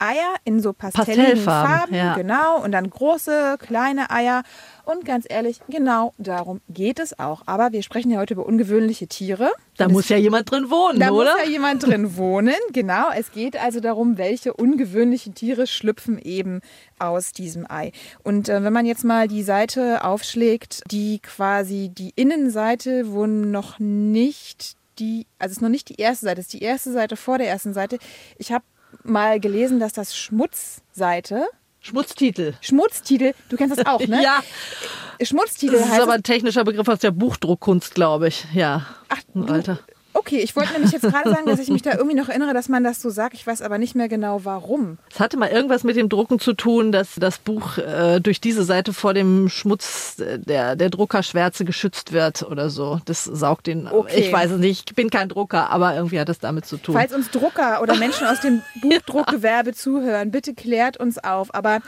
Eier 0.00 0.34
in 0.44 0.60
so 0.60 0.72
pastelligen 0.72 1.24
Pastellfarben, 1.24 1.76
Farben, 1.76 1.94
ja. 1.94 2.14
genau, 2.14 2.62
und 2.62 2.72
dann 2.72 2.88
große, 2.88 3.56
kleine 3.58 4.10
Eier. 4.10 4.42
Und 4.84 5.04
ganz 5.04 5.26
ehrlich, 5.28 5.60
genau 5.68 6.12
darum 6.18 6.60
geht 6.68 6.98
es 6.98 7.18
auch. 7.18 7.42
Aber 7.46 7.70
wir 7.72 7.82
sprechen 7.82 8.10
ja 8.10 8.18
heute 8.18 8.34
über 8.34 8.46
ungewöhnliche 8.46 9.06
Tiere. 9.06 9.50
Da 9.76 9.86
Und 9.86 9.92
muss 9.92 10.08
ja 10.08 10.16
jemand 10.16 10.50
drin 10.50 10.70
wohnen, 10.70 10.98
da 10.98 11.10
oder? 11.10 11.32
muss 11.34 11.44
ja 11.44 11.50
jemand 11.50 11.86
drin 11.86 12.16
wohnen, 12.16 12.54
genau. 12.72 13.10
Es 13.16 13.30
geht 13.30 13.62
also 13.62 13.80
darum, 13.80 14.18
welche 14.18 14.52
ungewöhnlichen 14.54 15.34
Tiere 15.34 15.66
schlüpfen 15.66 16.18
eben 16.18 16.60
aus 16.98 17.32
diesem 17.32 17.70
Ei. 17.70 17.92
Und 18.24 18.48
äh, 18.48 18.64
wenn 18.64 18.72
man 18.72 18.86
jetzt 18.86 19.04
mal 19.04 19.28
die 19.28 19.42
Seite 19.42 20.02
aufschlägt, 20.04 20.82
die 20.90 21.20
quasi 21.20 21.90
die 21.92 22.12
Innenseite, 22.16 23.12
wo 23.12 23.26
noch 23.26 23.78
nicht 23.78 24.76
die, 24.98 25.26
also 25.38 25.52
es 25.52 25.56
ist 25.58 25.62
noch 25.62 25.68
nicht 25.68 25.88
die 25.88 26.00
erste 26.00 26.26
Seite, 26.26 26.40
es 26.40 26.46
ist 26.46 26.52
die 26.52 26.62
erste 26.62 26.92
Seite 26.92 27.16
vor 27.16 27.38
der 27.38 27.48
ersten 27.48 27.72
Seite. 27.72 27.98
Ich 28.38 28.52
habe 28.52 28.64
mal 29.04 29.40
gelesen, 29.40 29.80
dass 29.80 29.92
das 29.92 30.16
Schmutzseite, 30.16 31.46
Schmutztitel. 31.82 32.52
Schmutztitel, 32.60 33.32
du 33.48 33.56
kennst 33.56 33.78
das 33.78 33.86
auch, 33.86 34.00
ne? 34.06 34.22
Ja, 34.22 34.40
Schmutztitel 35.22 35.72
das 35.76 35.86
ist 35.86 35.90
heißt 35.92 36.02
aber 36.02 36.12
ein 36.12 36.22
technischer 36.22 36.64
Begriff 36.64 36.88
aus 36.88 36.98
der 36.98 37.10
Buchdruckkunst, 37.10 37.94
glaube 37.94 38.28
ich. 38.28 38.46
Ja, 38.54 38.86
Ach, 39.08 39.18
du- 39.34 39.44
Alter. 39.46 39.78
Okay, 40.12 40.40
ich 40.40 40.56
wollte 40.56 40.72
nämlich 40.72 40.90
jetzt 40.90 41.02
gerade 41.02 41.30
sagen, 41.30 41.46
dass 41.46 41.60
ich 41.60 41.68
mich 41.68 41.82
da 41.82 41.92
irgendwie 41.92 42.16
noch 42.16 42.28
erinnere, 42.28 42.52
dass 42.52 42.68
man 42.68 42.82
das 42.82 43.00
so 43.00 43.10
sagt. 43.10 43.34
Ich 43.34 43.46
weiß 43.46 43.62
aber 43.62 43.78
nicht 43.78 43.94
mehr 43.94 44.08
genau, 44.08 44.44
warum. 44.44 44.98
Es 45.12 45.20
hatte 45.20 45.36
mal 45.36 45.50
irgendwas 45.50 45.84
mit 45.84 45.96
dem 45.96 46.08
Drucken 46.08 46.40
zu 46.40 46.52
tun, 46.52 46.90
dass 46.90 47.14
das 47.14 47.38
Buch 47.38 47.78
äh, 47.78 48.20
durch 48.20 48.40
diese 48.40 48.64
Seite 48.64 48.92
vor 48.92 49.14
dem 49.14 49.48
Schmutz 49.48 50.18
äh, 50.18 50.38
der, 50.38 50.74
der 50.74 50.90
Druckerschwärze 50.90 51.64
geschützt 51.64 52.12
wird 52.12 52.42
oder 52.42 52.70
so. 52.70 53.00
Das 53.04 53.24
saugt 53.24 53.68
den. 53.68 53.86
Okay. 53.86 54.20
Ich 54.20 54.32
weiß 54.32 54.52
es 54.52 54.58
nicht, 54.58 54.90
ich 54.90 54.96
bin 54.96 55.10
kein 55.10 55.28
Drucker, 55.28 55.70
aber 55.70 55.94
irgendwie 55.94 56.18
hat 56.18 56.28
das 56.28 56.40
damit 56.40 56.66
zu 56.66 56.76
tun. 56.76 56.94
Falls 56.94 57.12
uns 57.12 57.30
Drucker 57.30 57.80
oder 57.80 57.94
Menschen 57.96 58.26
aus 58.26 58.40
dem 58.40 58.62
Buchdruckgewerbe 58.82 59.74
zuhören, 59.74 60.32
bitte 60.32 60.54
klärt 60.54 60.96
uns 60.96 61.18
auf. 61.18 61.54
Aber 61.54 61.80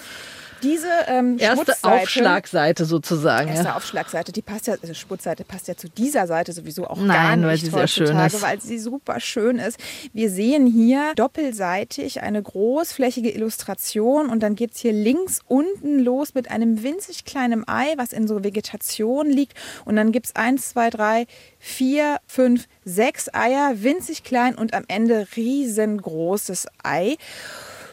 diese 0.63 0.89
ähm, 1.09 1.39
Erste 1.39 1.65
Schmutzseite, 1.73 2.03
Aufschlagseite 2.03 2.85
sozusagen. 2.85 3.49
erste 3.49 3.65
Ja. 3.67 3.77
Aufschlagseite, 3.77 4.33
die 4.33 4.43
passt 4.43 4.67
ja, 4.67 4.75
also 4.81 4.95
Schmutzseite 4.95 5.45
passt 5.45 5.69
ja 5.69 5.77
zu 5.77 5.89
dieser 5.89 6.27
Seite 6.27 6.53
sowieso 6.53 6.87
auch 6.87 6.97
gar 6.97 7.07
Nein, 7.07 7.41
nicht 7.41 7.49
weil 7.49 7.59
sie 7.59 7.67
sehr 7.67 7.89
schön 7.89 8.07
heutzutage, 8.07 8.37
ist. 8.37 8.43
weil 8.43 8.61
sie 8.61 8.79
super 8.79 9.21
schön 9.21 9.59
ist. 9.59 9.79
Wir 10.13 10.31
sehen 10.31 10.67
hier 10.67 11.13
doppelseitig 11.17 12.23
eine 12.23 12.43
großflächige 12.43 13.31
Illustration 13.31 14.29
und 14.29 14.43
dann 14.43 14.55
geht 14.55 14.73
es 14.75 14.81
hier 14.81 14.93
links 14.93 15.41
unten 15.49 15.99
los 15.99 16.35
mit 16.35 16.51
einem 16.51 16.83
winzig 16.83 17.25
kleinen 17.25 17.67
Ei, 17.69 17.95
was 17.97 18.13
in 18.13 18.29
so 18.29 18.45
Vegetation 18.45 19.29
liegt. 19.29 19.55
Und 19.85 19.97
dann 19.97 20.13
gibt 20.13 20.27
es 20.27 20.37
eins, 20.37 20.71
zwei, 20.71 20.91
drei, 20.91 21.27
vier, 21.59 22.19
fünf, 22.27 22.67
sechs 22.85 23.33
Eier, 23.33 23.83
winzig 23.83 24.25
klein 24.25 24.55
und 24.55 24.75
am 24.75 24.85
Ende 24.89 25.27
riesengroßes 25.37 26.67
Ei. 26.83 27.17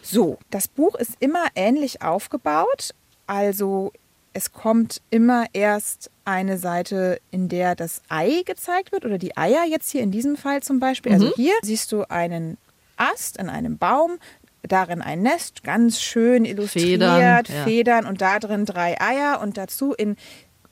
So, 0.01 0.37
das 0.49 0.67
Buch 0.67 0.95
ist 0.95 1.13
immer 1.19 1.45
ähnlich 1.55 2.01
aufgebaut. 2.01 2.93
Also 3.27 3.91
es 4.33 4.51
kommt 4.51 5.01
immer 5.09 5.45
erst 5.53 6.11
eine 6.25 6.57
Seite, 6.57 7.19
in 7.31 7.49
der 7.49 7.75
das 7.75 8.01
Ei 8.09 8.43
gezeigt 8.45 8.91
wird 8.91 9.05
oder 9.05 9.17
die 9.17 9.35
Eier 9.35 9.65
jetzt 9.65 9.91
hier 9.91 10.01
in 10.01 10.11
diesem 10.11 10.37
Fall 10.37 10.61
zum 10.61 10.79
Beispiel. 10.79 11.13
Also 11.13 11.33
hier 11.35 11.53
siehst 11.61 11.91
du 11.91 12.09
einen 12.09 12.57
Ast 12.97 13.37
in 13.37 13.49
einem 13.49 13.77
Baum, 13.77 14.19
darin 14.63 15.01
ein 15.01 15.21
Nest, 15.21 15.63
ganz 15.63 16.01
schön 16.01 16.45
illustriert, 16.45 17.01
Federn, 17.01 17.45
Federn, 17.45 18.03
ja. 18.03 18.09
und 18.09 18.21
da 18.21 18.39
drin 18.39 18.65
drei 18.65 18.99
Eier 18.99 19.41
und 19.41 19.57
dazu 19.57 19.93
in 19.93 20.15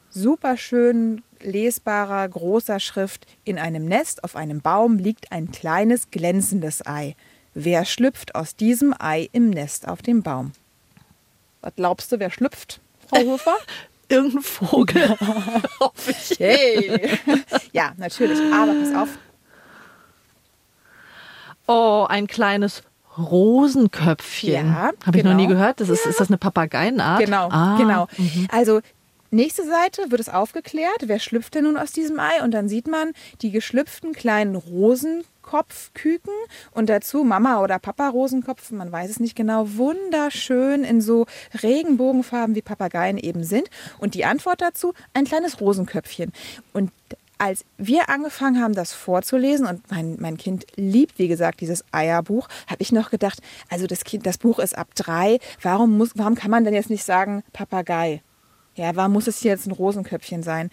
super 0.10 0.58
schön 0.58 1.24
lesbarer 1.40 2.28
großer 2.28 2.80
Schrift 2.80 3.26
in 3.44 3.58
einem 3.58 3.86
Nest 3.86 4.24
auf 4.24 4.36
einem 4.36 4.62
Baum 4.62 4.98
liegt 4.98 5.32
ein 5.32 5.52
kleines 5.52 6.10
glänzendes 6.12 6.86
Ei. 6.86 7.16
Wer 7.60 7.86
schlüpft 7.86 8.36
aus 8.36 8.56
diesem 8.56 8.94
Ei 9.00 9.30
im 9.32 9.50
Nest 9.50 9.88
auf 9.88 10.04
dem 10.04 10.22
Baum? 10.22 10.52
Was 11.62 11.74
glaubst 11.76 12.12
du, 12.12 12.20
wer 12.20 12.30
schlüpft, 12.30 12.80
Frau 13.10 13.18
Hofer? 13.18 13.56
Irgendein 14.10 14.44
Vogel. 14.44 15.10
Hoffe 15.80 16.12
ich. 16.30 16.40
Hey! 16.40 17.18
ja, 17.74 17.94
natürlich, 17.98 18.40
aber 18.54 18.74
pass 18.76 18.96
auf, 18.96 19.10
Oh, 21.66 22.06
ein 22.08 22.28
kleines 22.28 22.84
Rosenköpfchen. 23.18 24.54
Ja, 24.68 24.92
Habe 25.04 25.18
ich 25.18 25.24
noch 25.24 25.32
genau. 25.32 25.34
nie 25.34 25.48
gehört. 25.48 25.82
Das 25.82 25.90
ist, 25.90 26.06
ist 26.06 26.20
das 26.20 26.28
eine 26.30 26.38
Papageienart? 26.38 27.26
Genau, 27.26 27.50
ah, 27.50 27.76
genau. 27.80 28.08
Also 28.52 28.82
nächste 29.32 29.66
Seite 29.66 30.10
wird 30.12 30.22
es 30.22 30.30
aufgeklärt, 30.30 31.04
wer 31.06 31.20
schlüpft 31.20 31.56
denn 31.56 31.66
nun 31.66 31.78
aus 31.78 31.92
diesem 31.92 32.20
Ei? 32.20 32.44
Und 32.44 32.52
dann 32.52 32.70
sieht 32.70 32.88
man 32.88 33.14
die 33.42 33.52
geschlüpften 33.52 34.14
kleinen 34.14 34.56
Rosenkopfküken. 34.56 36.34
Und 36.72 36.90
dazu 36.90 37.24
Mama 37.24 37.62
oder 37.62 37.80
Papa 37.80 38.10
Rosenkopf, 38.10 38.72
man 38.72 38.92
weiß 38.92 39.10
es 39.10 39.20
nicht 39.20 39.36
genau, 39.36 39.66
wunderschön 39.76 40.84
in 40.84 41.02
so 41.02 41.26
Regenbogenfarben 41.62 42.56
wie 42.56 42.62
Papageien 42.62 43.18
eben 43.18 43.44
sind. 43.44 43.70
Und 44.00 44.14
die 44.14 44.26
Antwort 44.26 44.62
dazu 44.62 44.94
ein 45.14 45.26
kleines 45.26 45.60
Rosenköpfchen. 45.62 46.32
Und 46.74 46.92
als 47.38 47.66
wir 47.78 48.10
angefangen 48.10 48.62
haben, 48.62 48.74
das 48.74 48.94
vorzulesen, 48.94 49.68
und 49.68 49.92
mein, 49.92 50.18
mein 50.20 50.38
Kind 50.38 50.66
liebt, 50.76 51.20
wie 51.20 51.28
gesagt, 51.28 51.62
dieses 51.62 51.84
Eierbuch, 51.92 52.48
habe 52.68 52.82
ich 52.82 52.92
noch 52.92 53.10
gedacht, 53.10 53.40
also 53.70 53.88
das, 53.88 54.04
kind, 54.04 54.26
das 54.26 54.38
Buch 54.38 54.60
ist 54.60 54.78
ab 54.78 54.90
drei, 54.96 55.40
warum, 55.62 55.98
muss, 55.98 56.12
warum 56.16 56.36
kann 56.36 56.52
man 56.52 56.64
denn 56.64 56.74
jetzt 56.74 56.90
nicht 56.90 57.04
sagen 57.04 57.44
Papagei? 57.54 58.22
Ja, 58.78 58.96
warum 58.96 59.14
muss 59.14 59.28
es 59.28 59.40
hier 59.40 59.52
jetzt 59.52 59.68
ein 59.68 59.72
Rosenköpfchen 59.72 60.44
sein? 60.44 60.70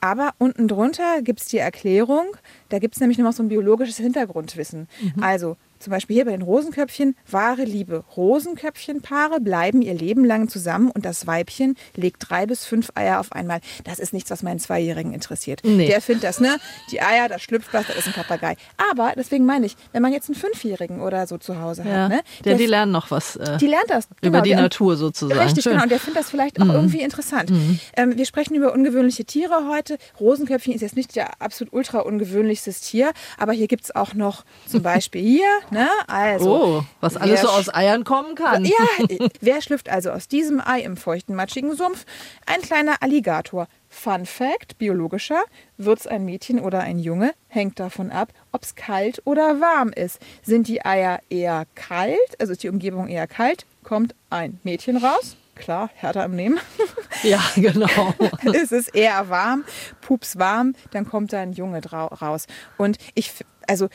Aber 0.00 0.30
unten 0.38 0.68
drunter 0.68 1.20
gibt 1.22 1.40
es 1.40 1.46
die 1.46 1.58
Erklärung, 1.58 2.36
da 2.70 2.78
gibt 2.78 2.94
es 2.94 3.00
nämlich 3.00 3.18
noch 3.18 3.32
so 3.32 3.42
ein 3.42 3.48
biologisches 3.48 3.96
Hintergrundwissen. 3.98 4.88
Also 5.20 5.56
zum 5.80 5.90
Beispiel 5.90 6.14
hier 6.16 6.24
bei 6.26 6.30
den 6.32 6.42
Rosenköpfchen, 6.42 7.16
wahre 7.28 7.64
Liebe. 7.64 8.04
Rosenköpfchenpaare 8.16 9.40
bleiben 9.40 9.82
ihr 9.82 9.94
Leben 9.94 10.24
lang 10.24 10.48
zusammen 10.48 10.90
und 10.90 11.04
das 11.04 11.26
Weibchen 11.26 11.76
legt 11.96 12.26
drei 12.28 12.46
bis 12.46 12.64
fünf 12.64 12.90
Eier 12.94 13.18
auf 13.20 13.32
einmal. 13.32 13.60
Das 13.84 13.98
ist 13.98 14.12
nichts, 14.12 14.30
was 14.30 14.42
meinen 14.42 14.58
Zweijährigen 14.58 15.12
interessiert. 15.14 15.60
Nee. 15.64 15.86
Der 15.86 16.00
findet 16.00 16.24
das, 16.24 16.40
ne? 16.40 16.56
Die 16.92 17.00
Eier, 17.00 17.28
da 17.28 17.38
schlüpft 17.38 17.72
was, 17.72 17.86
das 17.86 17.96
ist 17.96 18.06
ein 18.08 18.12
Papagei. 18.12 18.56
Aber 18.90 19.14
deswegen 19.16 19.46
meine 19.46 19.66
ich, 19.66 19.76
wenn 19.92 20.02
man 20.02 20.12
jetzt 20.12 20.28
einen 20.28 20.36
Fünfjährigen 20.36 21.00
oder 21.00 21.26
so 21.26 21.38
zu 21.38 21.60
Hause 21.60 21.82
Ja. 21.86 22.04
hat, 22.04 22.08
ne? 22.10 22.20
Der, 22.44 22.56
die 22.56 22.66
lernen 22.66 22.92
noch 22.92 23.10
was 23.10 23.36
äh, 23.36 23.56
die 23.58 23.66
lernt 23.66 23.88
das. 23.88 24.06
über 24.22 24.42
die 24.42 24.50
der- 24.50 24.60
Natur 24.62 24.96
sozusagen. 24.96 25.40
Richtig, 25.40 25.64
Schön. 25.64 25.72
genau. 25.72 25.84
Und 25.84 25.90
der 25.90 25.98
findet 26.00 26.20
das 26.22 26.30
vielleicht 26.30 26.60
auch 26.60 26.66
irgendwie 26.66 27.00
interessant. 27.00 27.50
Ähm, 27.96 28.16
wir 28.16 28.26
sprechen 28.26 28.54
über 28.54 28.72
ungewöhnliche 28.74 29.24
Tiere 29.24 29.68
heute. 29.70 29.96
Rosenköpfchen 30.20 30.74
ist 30.74 30.82
jetzt 30.82 30.96
nicht 30.96 31.16
der 31.16 31.40
absolut 31.40 31.72
ultra 31.72 32.00
ungewöhnlichstes 32.00 32.80
Tier, 32.82 33.12
aber 33.38 33.52
hier 33.52 33.66
gibt 33.68 33.84
es 33.84 33.94
auch 33.94 34.14
noch 34.14 34.44
zum 34.66 34.82
Beispiel 34.90 35.22
hier, 35.22 35.46
ne? 35.70 35.88
Also, 36.06 36.50
Oh, 36.80 36.84
was 37.00 37.16
alles 37.16 37.42
so 37.42 37.48
aus 37.48 37.72
Eiern 37.72 38.04
kommen 38.04 38.34
kann. 38.34 38.64
ja, 38.64 38.76
wer 39.40 39.62
schlüpft 39.62 39.88
also 39.88 40.10
aus 40.10 40.28
diesem 40.28 40.60
Ei 40.60 40.80
im 40.80 40.96
feuchten, 40.96 41.34
matschigen 41.34 41.74
Sumpf? 41.74 42.04
Ein 42.46 42.62
kleiner 42.62 42.96
Alligator. 43.00 43.66
Fun 43.88 44.24
Fact, 44.24 44.78
biologischer, 44.78 45.42
wird's 45.76 46.06
ein 46.06 46.24
Mädchen 46.24 46.60
oder 46.60 46.78
ein 46.80 47.00
Junge, 47.00 47.34
hängt 47.48 47.80
davon 47.80 48.12
ab, 48.12 48.28
ob's 48.52 48.76
kalt 48.76 49.20
oder 49.24 49.60
warm 49.60 49.88
ist. 49.92 50.20
Sind 50.42 50.68
die 50.68 50.84
Eier 50.84 51.18
eher 51.28 51.66
kalt, 51.74 52.18
also 52.38 52.52
ist 52.52 52.62
die 52.62 52.68
Umgebung 52.68 53.08
eher 53.08 53.26
kalt, 53.26 53.66
kommt 53.82 54.14
ein 54.30 54.60
Mädchen 54.62 54.96
raus. 54.96 55.36
Klar, 55.56 55.90
härter 55.94 56.24
im 56.24 56.36
Nehmen. 56.36 56.60
Ja, 57.24 57.42
genau. 57.56 58.14
es 58.54 58.70
ist 58.72 58.94
eher 58.94 59.28
warm, 59.28 59.64
pups 60.00 60.38
warm, 60.38 60.74
dann 60.92 61.06
kommt 61.06 61.32
da 61.34 61.40
ein 61.40 61.52
Junge 61.52 61.82
raus. 61.84 62.46
Und 62.78 62.96
ich, 63.14 63.32
also 63.66 63.88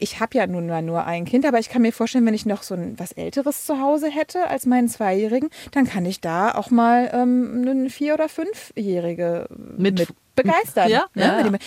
ich 0.00 0.18
habe 0.18 0.36
ja 0.36 0.46
nun 0.46 0.66
mal 0.66 0.82
nur 0.82 1.04
ein 1.04 1.24
Kind, 1.24 1.44
aber 1.46 1.58
ich 1.58 1.68
kann 1.68 1.82
mir 1.82 1.92
vorstellen, 1.92 2.26
wenn 2.26 2.34
ich 2.34 2.46
noch 2.46 2.62
so 2.62 2.74
ein 2.74 2.98
was 2.98 3.12
Älteres 3.12 3.66
zu 3.66 3.80
Hause 3.80 4.10
hätte 4.10 4.48
als 4.48 4.66
meinen 4.66 4.88
Zweijährigen, 4.88 5.50
dann 5.72 5.86
kann 5.86 6.04
ich 6.06 6.20
da 6.20 6.52
auch 6.54 6.70
mal 6.70 7.10
ähm, 7.12 7.64
eine 7.68 7.90
Vier- 7.90 8.14
oder 8.14 8.28
Fünfjährige 8.28 9.46
Mit- 9.76 9.98
mit, 9.98 10.08
begeistern. 10.34 10.88
Ja, 10.88 11.04
ne? 11.14 11.22
ja, 11.24 11.46
ja. 11.46 11.58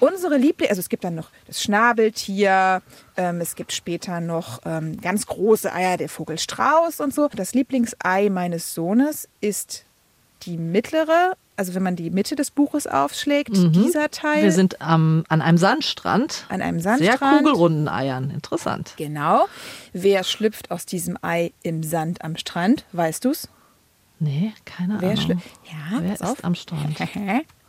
Unsere 0.00 0.38
Liebling, 0.38 0.70
also 0.70 0.80
es 0.80 0.88
gibt 0.88 1.04
dann 1.04 1.14
noch 1.14 1.30
das 1.46 1.62
Schnabeltier, 1.62 2.82
ähm, 3.16 3.40
es 3.40 3.54
gibt 3.54 3.72
später 3.72 4.20
noch 4.20 4.60
ähm, 4.64 5.00
ganz 5.00 5.26
große 5.26 5.72
Eier, 5.72 5.96
der 5.96 6.08
Vogelstrauß 6.08 7.00
und 7.00 7.14
so. 7.14 7.28
Das 7.28 7.54
Lieblingsei 7.54 8.30
meines 8.30 8.74
Sohnes 8.74 9.28
ist 9.40 9.84
die 10.44 10.56
mittlere 10.56 11.36
also 11.56 11.74
wenn 11.74 11.82
man 11.82 11.96
die 11.96 12.10
Mitte 12.10 12.34
des 12.36 12.50
Buches 12.50 12.86
aufschlägt, 12.86 13.50
dieser 13.54 14.10
Teil. 14.10 14.38
Mhm. 14.40 14.42
Wir 14.44 14.52
sind 14.52 14.80
am, 14.80 15.24
an 15.28 15.40
einem 15.42 15.58
Sandstrand. 15.58 16.46
an 16.48 16.62
einem 16.62 16.80
Sehr 16.80 16.98
Sandstrand. 16.98 17.38
kugelrunden 17.44 17.88
Eiern. 17.88 18.30
Interessant. 18.30 18.94
Genau. 18.96 19.46
Wer 19.92 20.24
schlüpft 20.24 20.70
aus 20.70 20.86
diesem 20.86 21.18
Ei 21.22 21.52
im 21.62 21.82
Sand 21.82 22.22
am 22.24 22.36
Strand? 22.36 22.84
Weißt 22.92 23.24
du's? 23.24 23.48
Nee, 24.18 24.52
keine 24.64 25.00
Wer 25.00 25.10
Ahnung. 25.10 25.22
schlüpft? 25.22 25.50
Ja, 25.70 26.00
Wer 26.00 26.12
ist 26.14 26.22
auf. 26.24 26.44
am 26.44 26.54
Strand? 26.54 26.96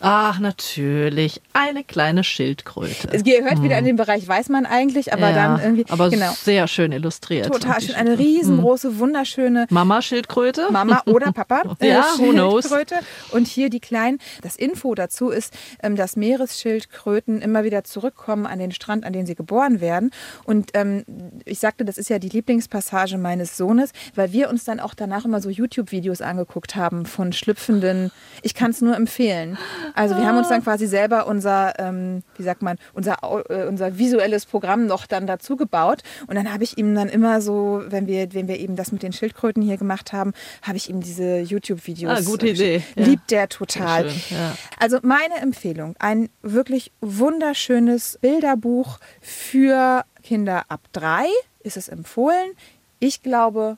Ach, 0.00 0.38
natürlich. 0.38 1.40
Eine 1.52 1.82
kleine 1.82 2.22
Schildkröte. 2.22 3.08
Es 3.12 3.24
gehört 3.24 3.62
wieder 3.62 3.78
in 3.78 3.84
den 3.84 3.96
Bereich, 3.96 4.26
weiß 4.26 4.48
man 4.50 4.66
eigentlich, 4.66 5.12
aber 5.12 5.28
Hm. 5.28 5.34
Ja, 5.36 5.48
dann 5.48 5.60
irgendwie. 5.60 5.84
Aber 5.88 6.10
genau. 6.10 6.32
sehr 6.32 6.68
schön 6.68 6.92
illustriert. 6.92 7.46
Total 7.46 7.80
schön. 7.80 7.94
Eine 7.94 8.18
riesengroße, 8.18 8.98
wunderschöne 8.98 9.66
Mama 9.70 10.02
Schildkröte. 10.02 10.68
Mama 10.70 11.02
oder 11.06 11.32
Papa 11.32 11.62
äh, 11.80 11.88
Ja, 11.88 12.04
who 12.18 12.30
knows? 12.30 12.68
Schildkröte. 12.68 12.96
Und 13.32 13.48
hier 13.48 13.70
die 13.70 13.80
kleinen. 13.80 14.18
Das 14.42 14.56
Info 14.56 14.94
dazu 14.94 15.30
ist, 15.30 15.54
ähm, 15.82 15.96
dass 15.96 16.16
Meeresschildkröten 16.16 17.40
immer 17.42 17.64
wieder 17.64 17.84
zurückkommen 17.84 18.46
an 18.46 18.58
den 18.58 18.72
Strand, 18.72 19.04
an 19.04 19.12
den 19.12 19.26
sie 19.26 19.34
geboren 19.34 19.80
werden. 19.80 20.10
Und 20.44 20.70
ähm, 20.74 21.04
ich 21.44 21.58
sagte, 21.58 21.84
das 21.84 21.98
ist 21.98 22.10
ja 22.10 22.18
die 22.18 22.28
Lieblingspassage 22.28 23.18
meines 23.18 23.56
Sohnes, 23.56 23.92
weil 24.14 24.32
wir 24.32 24.50
uns 24.50 24.64
dann 24.64 24.80
auch 24.80 24.94
danach 24.94 25.24
immer 25.24 25.40
so 25.40 25.48
YouTube-Videos 25.48 26.20
angeguckt 26.20 26.76
haben 26.76 27.06
von 27.06 27.32
schlüpfenden. 27.32 28.10
Ich 28.42 28.54
kann 28.54 28.70
es 28.70 28.80
nur 28.80 28.96
empfehlen. 28.96 29.58
Also 29.94 30.16
wir 30.16 30.26
haben 30.26 30.38
uns 30.38 30.48
dann 30.48 30.62
quasi 30.62 30.86
selber 30.86 31.26
unser, 31.26 31.78
ähm, 31.78 32.22
wie 32.36 32.42
sagt 32.42 32.62
man, 32.62 32.78
unser, 32.94 33.16
äh, 33.48 33.66
unser 33.66 33.98
visuelles 33.98 34.46
Programm 34.46 34.86
noch 34.86 35.06
dann 35.06 35.26
dazu 35.26 35.56
gebaut. 35.56 36.02
Und 36.26 36.36
dann 36.36 36.52
habe 36.52 36.64
ich 36.64 36.78
ihm 36.78 36.94
dann 36.94 37.08
immer 37.08 37.40
so, 37.40 37.82
wenn 37.88 38.06
wir, 38.06 38.32
wenn 38.34 38.48
wir 38.48 38.58
eben 38.58 38.76
das 38.76 38.92
mit 38.92 39.02
den 39.02 39.12
Schildkröten 39.12 39.62
hier 39.62 39.76
gemacht 39.76 40.12
haben, 40.12 40.32
habe 40.62 40.76
ich 40.76 40.90
ihm 40.90 41.00
diese 41.00 41.38
YouTube-Videos. 41.38 42.18
Ah, 42.18 42.22
gute 42.22 42.48
Idee, 42.48 42.82
ja. 42.94 43.04
Liebt 43.04 43.30
der 43.30 43.48
total. 43.48 44.10
Schön, 44.10 44.38
ja. 44.38 44.56
Also 44.78 44.98
meine 45.02 45.36
Empfehlung, 45.36 45.94
ein 45.98 46.28
wirklich 46.42 46.92
wunderschönes 47.00 48.18
Bilderbuch 48.20 48.98
für 49.20 50.04
Kinder 50.22 50.64
ab 50.68 50.80
drei 50.92 51.26
ist 51.62 51.76
es 51.76 51.88
empfohlen. 51.88 52.52
Ich 52.98 53.22
glaube, 53.22 53.76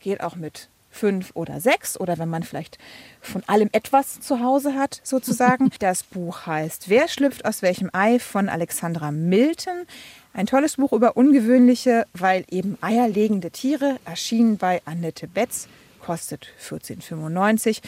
geht 0.00 0.22
auch 0.22 0.36
mit 0.36 0.68
fünf 0.90 1.30
oder 1.34 1.60
sechs 1.60 1.98
oder 1.98 2.18
wenn 2.18 2.28
man 2.28 2.42
vielleicht 2.42 2.78
von 3.20 3.42
allem 3.46 3.68
etwas 3.72 4.20
zu 4.20 4.40
Hause 4.40 4.74
hat, 4.74 5.00
sozusagen. 5.02 5.70
Das 5.80 6.02
Buch 6.02 6.46
heißt 6.46 6.88
Wer 6.88 7.08
schlüpft 7.08 7.44
aus 7.44 7.62
welchem 7.62 7.90
Ei 7.92 8.18
von 8.18 8.48
Alexandra 8.48 9.12
Milton. 9.12 9.86
Ein 10.32 10.46
tolles 10.46 10.76
Buch 10.76 10.92
über 10.92 11.16
ungewöhnliche, 11.16 12.06
weil 12.14 12.44
eben 12.50 12.78
eierlegende 12.80 13.50
Tiere, 13.50 13.98
erschienen 14.04 14.56
bei 14.56 14.82
Annette 14.84 15.26
Betz, 15.26 15.68
kostet 16.00 16.48
14,95. 16.62 17.80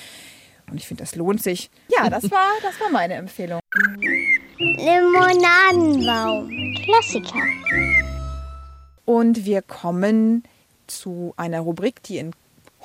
Und 0.70 0.76
ich 0.76 0.86
finde, 0.86 1.02
das 1.02 1.16
lohnt 1.16 1.42
sich. 1.42 1.70
Ja, 1.88 2.08
das 2.10 2.24
war, 2.30 2.50
das 2.62 2.80
war 2.80 2.90
meine 2.90 3.14
Empfehlung. 3.14 3.60
Limonadenbaum. 4.58 6.48
Klassiker. 6.84 7.42
Und 9.04 9.44
wir 9.44 9.62
kommen 9.62 10.44
zu 10.86 11.34
einer 11.36 11.60
Rubrik, 11.60 12.02
die 12.02 12.18
in 12.18 12.32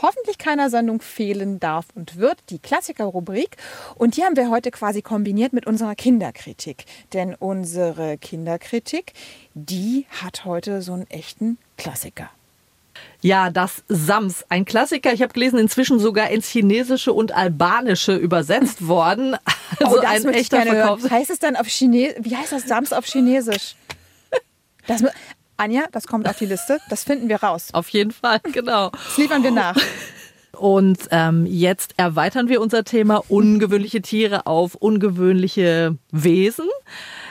hoffentlich 0.01 0.37
keiner 0.37 0.69
Sendung 0.69 1.01
fehlen 1.01 1.59
darf 1.59 1.85
und 1.95 2.17
wird, 2.17 2.37
die 2.49 2.59
Klassiker-Rubrik. 2.59 3.57
Und 3.95 4.17
die 4.17 4.23
haben 4.23 4.35
wir 4.35 4.49
heute 4.49 4.71
quasi 4.71 5.01
kombiniert 5.01 5.53
mit 5.53 5.65
unserer 5.67 5.95
Kinderkritik. 5.95 6.85
Denn 7.13 7.35
unsere 7.35 8.17
Kinderkritik, 8.17 9.13
die 9.53 10.05
hat 10.21 10.45
heute 10.45 10.81
so 10.81 10.93
einen 10.93 11.09
echten 11.09 11.57
Klassiker. 11.77 12.29
Ja, 13.21 13.49
das 13.49 13.83
Sams, 13.87 14.45
ein 14.49 14.65
Klassiker. 14.65 15.11
Ich 15.11 15.21
habe 15.21 15.33
gelesen, 15.33 15.59
inzwischen 15.59 15.99
sogar 15.99 16.29
ins 16.29 16.47
Chinesische 16.47 17.11
und 17.11 17.33
Albanische 17.33 18.15
übersetzt 18.15 18.87
worden. 18.87 19.35
Also 19.83 19.97
Oh, 19.97 20.05
ein 20.05 20.25
echter. 20.29 20.61
Verkaufs. 20.61 21.09
Heißt 21.09 21.29
es 21.29 21.39
dann 21.39 21.55
auf 21.55 21.67
Chinesisch? 21.67 22.15
Wie 22.21 22.35
heißt 22.35 22.51
das 22.51 22.67
Sams 22.67 22.93
auf 22.93 23.05
Chinesisch? 23.05 23.75
Das, 24.87 25.03
Anja, 25.57 25.83
das 25.91 26.07
kommt 26.07 26.27
auf 26.27 26.38
die 26.38 26.45
Liste. 26.45 26.79
Das 26.89 27.03
finden 27.03 27.29
wir 27.29 27.41
raus. 27.41 27.69
Auf 27.74 27.89
jeden 27.89 28.12
Fall, 28.12 28.39
genau. 28.51 28.89
Das 28.89 29.17
liefern 29.17 29.43
wir 29.43 29.51
nach. 29.51 29.75
Und 30.51 30.99
ähm, 31.12 31.45
jetzt 31.45 31.93
erweitern 31.97 32.47
wir 32.49 32.62
unser 32.62 32.84
Thema 32.84 33.21
ungewöhnliche 33.27 34.01
Tiere 34.01 34.47
auf 34.47 34.75
ungewöhnliche 34.75 35.97
Wesen. 36.12 36.67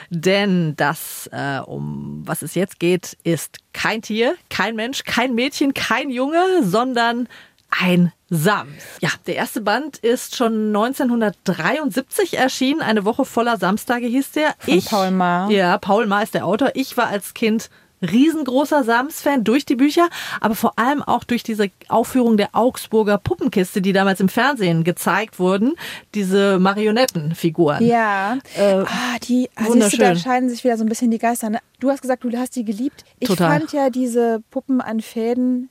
Denn 0.09 0.75
das, 0.75 1.29
äh, 1.31 1.59
um 1.59 2.21
was 2.25 2.41
es 2.41 2.55
jetzt 2.55 2.79
geht, 2.79 3.17
ist 3.23 3.57
kein 3.73 4.01
Tier, 4.01 4.35
kein 4.49 4.75
Mensch, 4.75 5.03
kein 5.03 5.33
Mädchen, 5.33 5.73
kein 5.73 6.09
Junge, 6.09 6.43
sondern 6.63 7.27
ein 7.69 8.11
Sams. 8.29 8.71
Ja, 9.01 9.09
der 9.27 9.35
erste 9.35 9.61
Band 9.61 9.97
ist 9.97 10.35
schon 10.35 10.67
1973 10.67 12.37
erschienen. 12.37 12.81
Eine 12.81 13.05
Woche 13.05 13.25
voller 13.25 13.57
Samstage 13.57 14.07
hieß 14.07 14.31
der. 14.31 14.55
Von 14.59 14.81
Paul 14.83 15.11
Maar. 15.11 15.49
Ja, 15.51 15.77
Paul 15.77 16.05
Maar 16.05 16.23
ist 16.23 16.33
der 16.33 16.45
Autor. 16.45 16.71
Ich 16.75 16.95
war 16.97 17.07
als 17.07 17.33
Kind 17.33 17.69
riesengroßer 18.01 18.83
Sams-Fan 18.83 19.43
durch 19.43 19.65
die 19.65 19.75
Bücher, 19.75 20.09
aber 20.41 20.55
vor 20.55 20.77
allem 20.77 21.01
auch 21.01 21.23
durch 21.23 21.43
diese 21.43 21.69
Aufführung 21.87 22.37
der 22.37 22.49
Augsburger 22.53 23.17
Puppenkiste, 23.17 23.81
die 23.81 23.93
damals 23.93 24.19
im 24.19 24.29
Fernsehen 24.29 24.83
gezeigt 24.83 25.39
wurden. 25.39 25.73
Diese 26.13 26.59
Marionettenfiguren. 26.59 27.85
Ja. 27.85 28.37
ah, 28.57 29.17
die, 29.23 29.49
ah, 29.55 29.65
siehst 29.71 29.93
du, 29.93 29.97
da 29.97 30.15
scheiden 30.15 30.49
sich 30.49 30.63
wieder 30.63 30.77
so 30.77 30.83
ein 30.83 30.89
bisschen 30.89 31.11
die 31.11 31.17
Geister. 31.17 31.49
ne? 31.49 31.59
Du 31.79 31.89
hast 31.89 32.01
gesagt, 32.01 32.23
du 32.23 32.31
hast 32.37 32.55
die 32.55 32.65
geliebt. 32.65 33.03
Ich 33.19 33.27
Total. 33.27 33.59
fand 33.59 33.73
ja 33.73 33.89
diese 33.89 34.41
Puppen 34.49 34.81
an 34.81 35.01
Fäden 35.01 35.69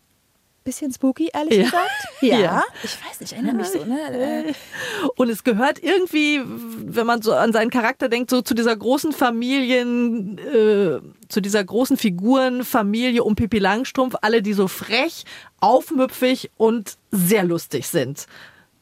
bisschen 0.64 0.92
spooky, 0.92 1.30
ehrlich 1.32 1.58
Ja. 1.58 1.64
gesagt. 1.64 1.90
Ja. 2.22 2.62
Ich 2.82 2.96
weiß 3.04 3.20
nicht, 3.20 3.32
ich 3.32 3.36
erinnere 3.38 3.56
mich 3.56 3.66
so, 3.68 3.84
ne? 3.84 4.54
Und 5.16 5.28
es 5.28 5.44
gehört 5.44 5.82
irgendwie, 5.82 6.40
wenn 6.44 7.06
man 7.06 7.20
so 7.22 7.34
an 7.34 7.52
seinen 7.52 7.70
Charakter 7.70 8.08
denkt, 8.08 8.30
so 8.30 8.40
zu 8.40 8.54
dieser 8.54 8.74
großen 8.74 9.12
Familien, 9.12 10.38
äh, 10.38 11.00
zu 11.28 11.40
dieser 11.42 11.62
großen 11.62 11.96
Figurenfamilie 11.98 13.22
um 13.22 13.34
Pippi 13.36 13.58
Langstrumpf, 13.58 14.14
alle, 14.22 14.40
die 14.42 14.54
so 14.54 14.66
frech, 14.68 15.24
aufmüpfig 15.60 16.50
und 16.56 16.96
sehr 17.10 17.44
lustig 17.44 17.86
sind. 17.88 18.26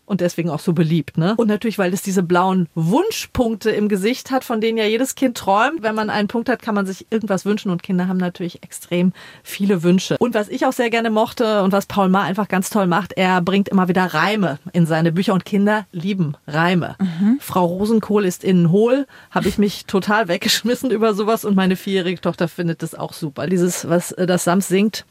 Und 0.04 0.20
deswegen 0.20 0.50
auch 0.50 0.60
so 0.60 0.72
beliebt, 0.72 1.16
ne? 1.16 1.34
Und 1.36 1.46
natürlich, 1.48 1.78
weil 1.78 1.94
es 1.94 2.02
diese 2.02 2.22
blauen 2.22 2.68
Wunschpunkte 2.74 3.70
im 3.70 3.88
Gesicht 3.88 4.30
hat, 4.30 4.42
von 4.44 4.60
denen 4.60 4.76
ja 4.76 4.84
jedes 4.84 5.14
Kind 5.14 5.36
träumt. 5.38 5.82
Wenn 5.82 5.94
man 5.94 6.10
einen 6.10 6.28
Punkt 6.28 6.48
hat, 6.48 6.60
kann 6.60 6.74
man 6.74 6.86
sich 6.86 7.06
irgendwas 7.10 7.44
wünschen 7.44 7.70
und 7.70 7.82
Kinder 7.82 8.08
haben 8.08 8.18
natürlich 8.18 8.62
extrem 8.62 9.12
viele 9.42 9.82
Wünsche. 9.82 10.16
Und 10.18 10.34
was 10.34 10.48
ich 10.48 10.66
auch 10.66 10.72
sehr 10.72 10.90
gerne 10.90 11.08
mochte 11.10 11.62
und 11.62 11.72
was 11.72 11.86
Paul 11.86 12.08
Maar 12.08 12.24
einfach 12.24 12.48
ganz 12.48 12.68
toll 12.68 12.86
macht, 12.86 13.12
er 13.12 13.40
bringt 13.40 13.68
immer 13.68 13.88
wieder 13.88 14.06
Reime 14.06 14.58
in 14.72 14.86
seine 14.86 15.12
Bücher 15.12 15.34
und 15.34 15.44
Kinder 15.44 15.86
lieben 15.92 16.36
Reime. 16.46 16.96
Frau 17.40 17.64
Rosenkohl 17.64 18.24
ist 18.24 18.44
innen 18.44 18.70
hohl, 18.70 19.06
habe 19.30 19.48
ich 19.48 19.58
mich 19.58 19.86
total 19.86 20.28
weggeschmissen 20.28 20.90
über 20.90 21.14
sowas 21.14 21.44
und 21.44 21.54
meine 21.54 21.76
vierjährige 21.76 22.20
Tochter 22.20 22.48
findet 22.48 22.82
das 22.82 22.94
auch 22.94 23.12
super. 23.12 23.46
Dieses, 23.46 23.88
was 23.88 24.12
äh, 24.12 24.26
das 24.26 24.44
Sams 24.44 24.68
singt, 24.68 25.04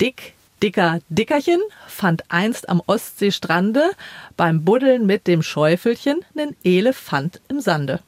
dick, 0.00 0.34
dicker 0.62 1.00
Dickerchen 1.08 1.60
fand 1.86 2.24
einst 2.28 2.68
am 2.68 2.82
Ostseestrande 2.86 3.90
beim 4.36 4.64
Buddeln 4.64 5.06
mit 5.06 5.26
dem 5.26 5.42
Schäufelchen 5.42 6.24
nen 6.34 6.56
Elefant 6.64 7.40
im 7.48 7.60
Sande. 7.60 8.00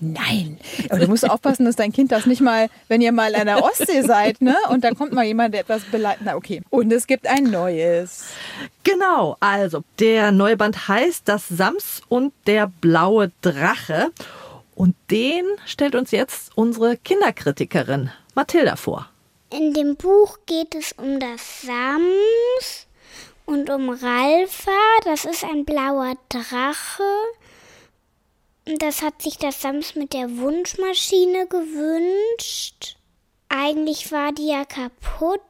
Nein. 0.00 0.58
Aber 0.90 1.00
du 1.00 1.08
musst 1.08 1.28
aufpassen, 1.28 1.64
dass 1.64 1.76
dein 1.76 1.92
Kind 1.92 2.12
das 2.12 2.26
nicht 2.26 2.40
mal, 2.40 2.68
wenn 2.88 3.00
ihr 3.00 3.12
mal 3.12 3.34
an 3.34 3.46
der 3.46 3.64
Ostsee 3.64 4.02
seid, 4.02 4.42
ne? 4.42 4.54
Und 4.68 4.84
da 4.84 4.92
kommt 4.92 5.12
mal 5.12 5.24
jemand, 5.24 5.54
der 5.54 5.62
etwas 5.62 5.84
beleidigt. 5.84 6.22
Na, 6.24 6.36
okay. 6.36 6.62
Und 6.70 6.92
es 6.92 7.06
gibt 7.06 7.26
ein 7.26 7.44
neues. 7.44 8.26
Genau, 8.84 9.36
also 9.40 9.84
der 9.98 10.32
neue 10.32 10.56
Band 10.56 10.88
heißt 10.88 11.26
Das 11.26 11.48
Sams 11.48 12.02
und 12.08 12.32
der 12.46 12.70
blaue 12.80 13.32
Drache. 13.40 14.10
Und 14.74 14.94
den 15.10 15.44
stellt 15.64 15.94
uns 15.94 16.10
jetzt 16.10 16.52
unsere 16.54 16.98
Kinderkritikerin 16.98 18.10
Mathilda 18.34 18.76
vor. 18.76 19.08
In 19.50 19.72
dem 19.74 19.94
Buch 19.94 20.38
geht 20.46 20.74
es 20.74 20.92
um 20.92 21.20
das 21.20 21.62
Sams 21.62 22.86
und 23.44 23.70
um 23.70 23.90
Ralfa. 23.90 24.72
Das 25.04 25.24
ist 25.24 25.44
ein 25.44 25.64
blauer 25.64 26.14
Drache. 26.28 27.04
Das 28.64 29.02
hat 29.02 29.22
sich 29.22 29.38
das 29.38 29.62
Sams 29.62 29.94
mit 29.94 30.12
der 30.14 30.38
Wunschmaschine 30.38 31.46
gewünscht. 31.46 32.96
Eigentlich 33.48 34.10
war 34.10 34.32
die 34.32 34.48
ja 34.48 34.64
kaputt. 34.64 35.40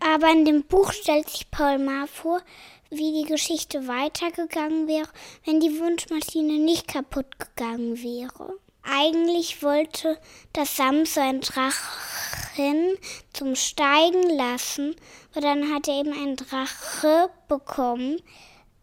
Aber 0.00 0.30
in 0.30 0.46
dem 0.46 0.64
Buch 0.64 0.92
stellt 0.92 1.28
sich 1.28 1.50
Paul 1.50 1.78
Maar 1.78 2.06
vor, 2.06 2.40
wie 2.88 3.22
die 3.22 3.28
Geschichte 3.28 3.86
weitergegangen 3.86 4.88
wäre, 4.88 5.08
wenn 5.44 5.60
die 5.60 5.78
Wunschmaschine 5.78 6.58
nicht 6.58 6.88
kaputt 6.88 7.38
gegangen 7.38 8.02
wäre. 8.02 8.54
Eigentlich 8.84 9.62
wollte 9.62 10.18
das 10.52 10.76
Sams 10.76 11.14
so 11.14 11.20
ein 11.20 11.40
Drachen 11.40 12.98
zum 13.32 13.54
Steigen 13.54 14.28
lassen, 14.30 14.96
aber 15.30 15.40
dann 15.40 15.72
hat 15.72 15.88
er 15.88 16.00
eben 16.00 16.12
einen 16.12 16.36
Drache 16.36 17.30
bekommen, 17.48 18.20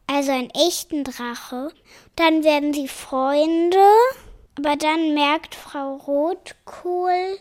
also 0.08 0.32
einen 0.32 0.50
echten 0.52 1.04
Drache. 1.04 1.72
Dann 2.16 2.44
werden 2.44 2.74
sie 2.74 2.88
Freunde, 2.88 3.78
aber 4.58 4.76
dann 4.76 5.14
merkt 5.14 5.54
Frau 5.56 5.96
Rotkohl 5.98 7.38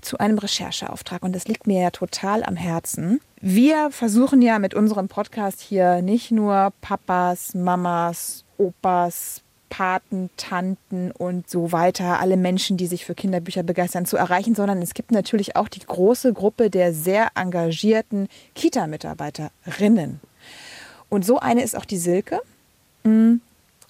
zu 0.00 0.18
einem 0.18 0.38
Rechercheauftrag. 0.38 1.22
Und 1.22 1.34
das 1.34 1.46
liegt 1.46 1.66
mir 1.66 1.80
ja 1.80 1.90
total 1.90 2.42
am 2.42 2.56
Herzen. 2.56 3.20
Wir 3.40 3.90
versuchen 3.90 4.42
ja 4.42 4.58
mit 4.58 4.74
unserem 4.74 5.08
Podcast 5.08 5.60
hier 5.60 6.02
nicht 6.02 6.30
nur 6.30 6.72
Papas, 6.80 7.54
Mamas, 7.54 8.44
Opas, 8.58 9.42
Paten, 9.68 10.28
Tanten 10.36 11.10
und 11.12 11.48
so 11.48 11.72
weiter, 11.72 12.20
alle 12.20 12.36
Menschen, 12.36 12.76
die 12.76 12.86
sich 12.86 13.06
für 13.06 13.14
Kinderbücher 13.14 13.62
begeistern, 13.62 14.04
zu 14.04 14.18
erreichen, 14.18 14.54
sondern 14.54 14.82
es 14.82 14.92
gibt 14.92 15.12
natürlich 15.12 15.56
auch 15.56 15.68
die 15.68 15.80
große 15.80 16.34
Gruppe 16.34 16.68
der 16.68 16.92
sehr 16.92 17.28
engagierten 17.36 18.28
Kita-Mitarbeiterinnen. 18.54 20.20
Und 21.08 21.24
so 21.24 21.38
eine 21.38 21.62
ist 21.62 21.74
auch 21.74 21.86
die 21.86 21.96
Silke. 21.96 22.40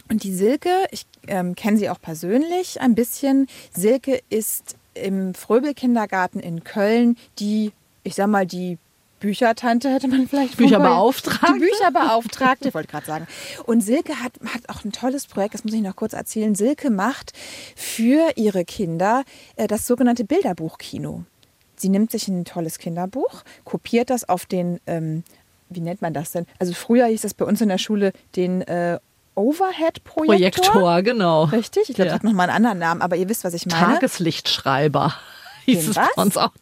Und 0.08 0.24
die 0.24 0.34
Silke, 0.34 0.70
ich 0.90 1.06
ähm, 1.26 1.54
kenne 1.54 1.78
sie 1.78 1.88
auch 1.88 2.00
persönlich 2.00 2.80
ein 2.80 2.94
bisschen. 2.94 3.46
Silke 3.72 4.20
ist 4.28 4.76
im 4.94 5.34
Fröbel-Kindergarten 5.34 6.40
in 6.40 6.64
Köln 6.64 7.16
die, 7.38 7.72
ich 8.04 8.14
sag 8.14 8.28
mal, 8.28 8.46
die 8.46 8.78
Büchertante 9.22 9.88
hätte 9.88 10.08
man 10.08 10.26
vielleicht 10.26 10.56
Bücherbeauftragte? 10.56 11.54
Die 11.54 11.60
Bücherbeauftragte, 11.60 12.68
ich 12.68 12.74
wollte 12.74 12.88
gerade 12.88 13.06
sagen. 13.06 13.26
Und 13.64 13.80
Silke 13.80 14.20
hat, 14.20 14.32
hat 14.44 14.68
auch 14.68 14.84
ein 14.84 14.90
tolles 14.90 15.28
Projekt, 15.28 15.54
das 15.54 15.64
muss 15.64 15.72
ich 15.72 15.80
noch 15.80 15.94
kurz 15.94 16.12
erzählen. 16.12 16.56
Silke 16.56 16.90
macht 16.90 17.32
für 17.76 18.32
ihre 18.34 18.64
Kinder 18.64 19.22
äh, 19.54 19.68
das 19.68 19.86
sogenannte 19.86 20.24
Bilderbuchkino. 20.24 21.24
Sie 21.76 21.88
nimmt 21.88 22.10
sich 22.10 22.26
ein 22.26 22.44
tolles 22.44 22.78
Kinderbuch, 22.78 23.44
kopiert 23.64 24.10
das 24.10 24.28
auf 24.28 24.44
den, 24.44 24.80
ähm, 24.86 25.22
wie 25.70 25.80
nennt 25.80 26.02
man 26.02 26.12
das 26.12 26.32
denn? 26.32 26.46
Also 26.58 26.72
früher 26.74 27.06
hieß 27.06 27.22
das 27.22 27.34
bei 27.34 27.44
uns 27.44 27.60
in 27.60 27.68
der 27.68 27.78
Schule 27.78 28.12
den 28.34 28.62
äh, 28.62 28.98
Overhead-Projektor. 29.34 30.64
Projektor, 30.72 31.02
genau. 31.02 31.44
Richtig, 31.44 31.88
ich 31.88 31.94
glaube, 31.96 32.08
Ja. 32.08 32.14
das 32.14 32.14
hat 32.16 32.24
nochmal 32.24 32.48
einen 32.50 32.56
anderen 32.66 32.78
Namen, 32.78 33.02
aber 33.02 33.16
ihr 33.16 33.28
wisst, 33.28 33.44
was 33.44 33.54
ich 33.54 33.66
meine. 33.66 33.94
Tageslichtschreiber. 33.94 35.14
Hieß 35.64 35.78
Den 35.80 35.90
es 35.90 35.96
was? 35.96 36.08
bei 36.16 36.22
uns 36.22 36.36
auch 36.36 36.52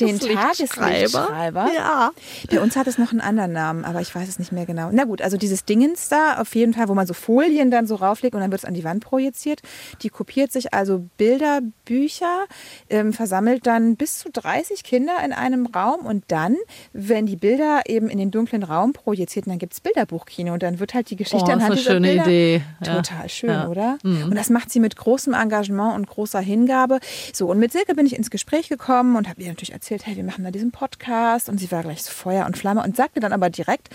Den 0.00 0.18
Tageslichtschreiber. 0.18 0.34
Tageslichtschreiber? 0.34 1.70
Ja. 1.74 2.10
Bei 2.50 2.60
uns 2.60 2.76
hat 2.76 2.86
es 2.86 2.98
noch 2.98 3.10
einen 3.12 3.20
anderen 3.20 3.52
Namen, 3.52 3.84
aber 3.84 4.00
ich 4.00 4.14
weiß 4.14 4.28
es 4.28 4.38
nicht 4.38 4.52
mehr 4.52 4.66
genau. 4.66 4.88
Na 4.92 5.04
gut, 5.04 5.22
also 5.22 5.36
dieses 5.36 5.64
Dingens 5.64 6.08
da, 6.08 6.38
auf 6.40 6.54
jeden 6.54 6.74
Fall, 6.74 6.88
wo 6.88 6.94
man 6.94 7.06
so 7.06 7.14
Folien 7.14 7.70
dann 7.70 7.86
so 7.86 7.96
rauflegt 7.96 8.34
und 8.34 8.40
dann 8.40 8.50
wird 8.50 8.62
es 8.62 8.64
an 8.64 8.74
die 8.74 8.84
Wand 8.84 9.04
projiziert. 9.04 9.60
Die 10.02 10.08
kopiert 10.08 10.52
sich 10.52 10.72
also 10.74 11.06
Bilder, 11.18 11.60
Bücher, 11.84 12.46
ähm, 12.88 13.12
versammelt 13.12 13.66
dann 13.66 13.96
bis 13.96 14.18
zu 14.18 14.30
30 14.30 14.82
Kinder 14.84 15.12
in 15.24 15.32
einem 15.32 15.66
Raum 15.66 16.06
und 16.06 16.24
dann, 16.28 16.56
wenn 16.92 17.26
die 17.26 17.36
Bilder 17.36 17.82
eben 17.86 18.08
in 18.08 18.18
den 18.18 18.30
dunklen 18.30 18.62
Raum 18.62 18.92
projiziert, 18.94 19.46
dann 19.46 19.58
gibt 19.58 19.74
es 19.74 19.80
Bilderbuchkino 19.80 20.52
und 20.54 20.62
dann 20.62 20.78
wird 20.80 20.94
halt 20.94 21.10
die 21.10 21.16
Geschichte 21.16 21.46
Oh, 21.48 21.52
anhand 21.52 21.74
ist 21.74 21.88
eine 21.88 22.00
dieser 22.00 22.14
schöne 22.14 22.24
Bilder. 22.24 22.24
Idee. 22.26 22.62
Ja. 22.84 22.94
Total 22.96 23.28
schön, 23.28 23.50
Ja. 23.50 23.68
oder? 23.68 23.98
Und 24.02 24.34
das 24.34 24.48
macht 24.50 24.70
sie 24.70 24.80
mit 24.80 24.96
großem 24.96 25.34
Engagement 25.34 25.94
und 25.94 26.06
großer 26.06 26.40
Hingabe. 26.40 27.00
So, 27.32 27.46
und 27.48 27.58
mit 27.58 27.72
Silke 27.72 27.94
bin 27.94 28.06
ich 28.06 28.16
ins 28.16 28.30
Gespräch 28.30 28.45
gekommen 28.50 29.16
und 29.16 29.28
habe 29.28 29.42
ihr 29.42 29.48
natürlich 29.48 29.72
erzählt, 29.72 30.06
hey, 30.06 30.16
wir 30.16 30.24
machen 30.24 30.44
da 30.44 30.50
diesen 30.50 30.70
Podcast. 30.70 31.48
Und 31.48 31.58
sie 31.58 31.70
war 31.70 31.82
gleich 31.82 32.02
so 32.02 32.10
Feuer 32.12 32.46
und 32.46 32.56
Flamme 32.56 32.82
und 32.82 32.96
sagte 32.96 33.20
dann 33.20 33.32
aber 33.32 33.50
direkt, 33.50 33.88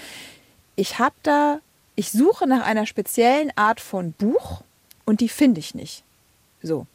ich 0.75 0.99
habe 0.99 1.15
da, 1.23 1.59
ich 1.95 2.11
suche 2.11 2.47
nach 2.47 2.65
einer 2.65 2.85
speziellen 2.85 3.51
Art 3.55 3.79
von 3.79 4.11
Buch 4.13 4.61
und 5.05 5.21
die 5.21 5.29
finde 5.29 5.59
ich 5.59 5.73
nicht. 5.75 6.03
So. 6.61 6.85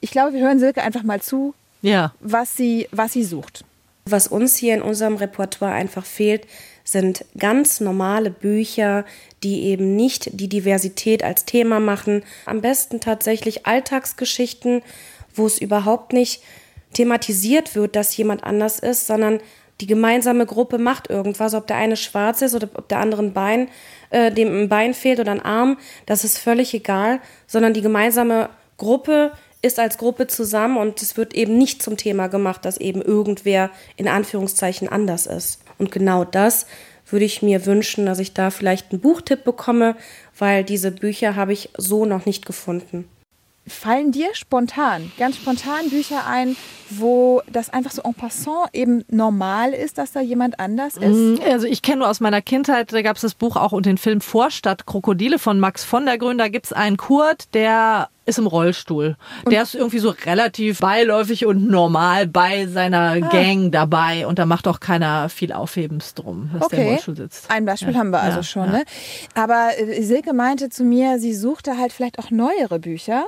Ich 0.00 0.10
glaube, 0.10 0.34
wir 0.34 0.40
hören 0.42 0.58
Silke 0.58 0.82
einfach 0.82 1.02
mal 1.02 1.22
zu, 1.22 1.54
Ja. 1.82 2.12
was 2.20 2.56
sie, 2.56 2.88
was 2.90 3.12
sie 3.12 3.24
sucht. 3.24 3.64
Was 4.06 4.28
uns 4.28 4.56
hier 4.56 4.74
in 4.74 4.82
unserem 4.82 5.16
Repertoire 5.16 5.72
einfach 5.72 6.04
fehlt, 6.04 6.46
sind 6.84 7.24
ganz 7.38 7.80
normale 7.80 8.30
Bücher, 8.30 9.06
die 9.42 9.62
eben 9.64 9.96
nicht 9.96 10.28
die 10.38 10.48
Diversität 10.48 11.22
als 11.24 11.46
Thema 11.46 11.80
machen. 11.80 12.22
Am 12.44 12.60
besten 12.60 13.00
tatsächlich 13.00 13.64
Alltagsgeschichten, 13.66 14.82
wo 15.34 15.46
es 15.46 15.58
überhaupt 15.58 16.12
nicht 16.12 16.42
thematisiert 16.92 17.74
wird, 17.74 17.96
dass 17.96 18.16
jemand 18.16 18.44
anders 18.44 18.78
ist, 18.78 19.06
sondern 19.06 19.40
die 19.80 19.86
gemeinsame 19.86 20.46
Gruppe 20.46 20.78
macht 20.78 21.10
irgendwas, 21.10 21.54
ob 21.54 21.66
der 21.66 21.76
eine 21.76 21.96
schwarz 21.96 22.42
ist 22.42 22.54
oder 22.54 22.68
ob 22.74 22.88
der 22.88 22.98
andere 22.98 23.22
ein 23.22 23.32
Bein, 23.32 23.68
äh, 24.10 24.30
dem 24.30 24.62
ein 24.62 24.68
Bein 24.68 24.94
fehlt 24.94 25.18
oder 25.18 25.32
ein 25.32 25.44
Arm, 25.44 25.78
das 26.06 26.24
ist 26.24 26.38
völlig 26.38 26.72
egal, 26.74 27.20
sondern 27.46 27.74
die 27.74 27.82
gemeinsame 27.82 28.50
Gruppe 28.76 29.32
ist 29.62 29.80
als 29.80 29.98
Gruppe 29.98 30.26
zusammen 30.26 30.76
und 30.76 31.02
es 31.02 31.16
wird 31.16 31.34
eben 31.34 31.56
nicht 31.58 31.82
zum 31.82 31.96
Thema 31.96 32.28
gemacht, 32.28 32.64
dass 32.64 32.76
eben 32.76 33.02
irgendwer 33.02 33.70
in 33.96 34.08
Anführungszeichen 34.08 34.88
anders 34.88 35.26
ist. 35.26 35.60
Und 35.78 35.90
genau 35.90 36.24
das 36.24 36.66
würde 37.08 37.24
ich 37.24 37.42
mir 37.42 37.66
wünschen, 37.66 38.06
dass 38.06 38.18
ich 38.18 38.34
da 38.34 38.50
vielleicht 38.50 38.92
einen 38.92 39.00
Buchtipp 39.00 39.42
bekomme, 39.44 39.96
weil 40.38 40.64
diese 40.64 40.90
Bücher 40.90 41.34
habe 41.34 41.52
ich 41.52 41.70
so 41.76 42.04
noch 42.04 42.26
nicht 42.26 42.46
gefunden. 42.46 43.08
Fallen 43.66 44.12
dir 44.12 44.28
spontan, 44.34 45.10
ganz 45.18 45.36
spontan 45.36 45.88
Bücher 45.88 46.26
ein, 46.26 46.54
wo 46.90 47.40
das 47.50 47.70
einfach 47.72 47.92
so 47.92 48.02
en 48.02 48.12
passant 48.12 48.68
eben 48.74 49.04
normal 49.08 49.72
ist, 49.72 49.96
dass 49.96 50.12
da 50.12 50.20
jemand 50.20 50.60
anders 50.60 50.96
ist? 50.98 51.40
Also 51.42 51.66
ich 51.66 51.80
kenne 51.80 52.00
nur 52.00 52.10
aus 52.10 52.20
meiner 52.20 52.42
Kindheit, 52.42 52.92
da 52.92 53.00
gab 53.00 53.16
es 53.16 53.22
das 53.22 53.34
Buch 53.34 53.56
auch 53.56 53.72
und 53.72 53.86
den 53.86 53.96
Film 53.96 54.20
Vorstadt 54.20 54.84
Krokodile 54.84 55.38
von 55.38 55.58
Max 55.60 55.82
von 55.82 56.04
der 56.04 56.18
Grün. 56.18 56.36
Da 56.36 56.48
gibt 56.48 56.66
es 56.66 56.72
einen 56.74 56.98
Kurt, 56.98 57.54
der 57.54 58.10
ist 58.26 58.38
im 58.38 58.46
Rollstuhl. 58.46 59.16
der 59.50 59.62
ist 59.62 59.74
irgendwie 59.74 59.98
so 59.98 60.10
relativ 60.26 60.80
beiläufig 60.80 61.46
und 61.46 61.66
normal 61.68 62.26
bei 62.26 62.66
seiner 62.66 63.12
Ah. 63.12 63.28
Gang 63.30 63.72
dabei 63.72 64.26
und 64.26 64.38
da 64.38 64.44
macht 64.46 64.68
auch 64.68 64.80
keiner 64.80 65.28
viel 65.30 65.52
Aufhebens 65.54 66.12
drum, 66.14 66.50
dass 66.52 66.68
der 66.68 66.78
im 66.78 66.84
Okay, 66.84 66.92
Rollstuhl 66.92 67.16
sitzt. 67.16 67.50
ein 67.50 67.64
Beispiel 67.64 67.96
haben 67.96 68.10
wir 68.10 68.20
also 68.20 68.38
Ja, 68.38 68.42
schon. 68.42 68.64
ja. 68.66 68.72
Ne? 68.72 68.84
Aber 69.34 69.70
äh, 69.78 70.02
Silke 70.02 70.34
meinte 70.34 70.68
zu 70.68 70.84
mir, 70.84 71.18
sie 71.18 71.34
suchte 71.34 71.78
halt 71.78 71.92
vielleicht 71.94 72.18
auch 72.18 72.30
neuere 72.30 72.78
Bücher 72.78 73.24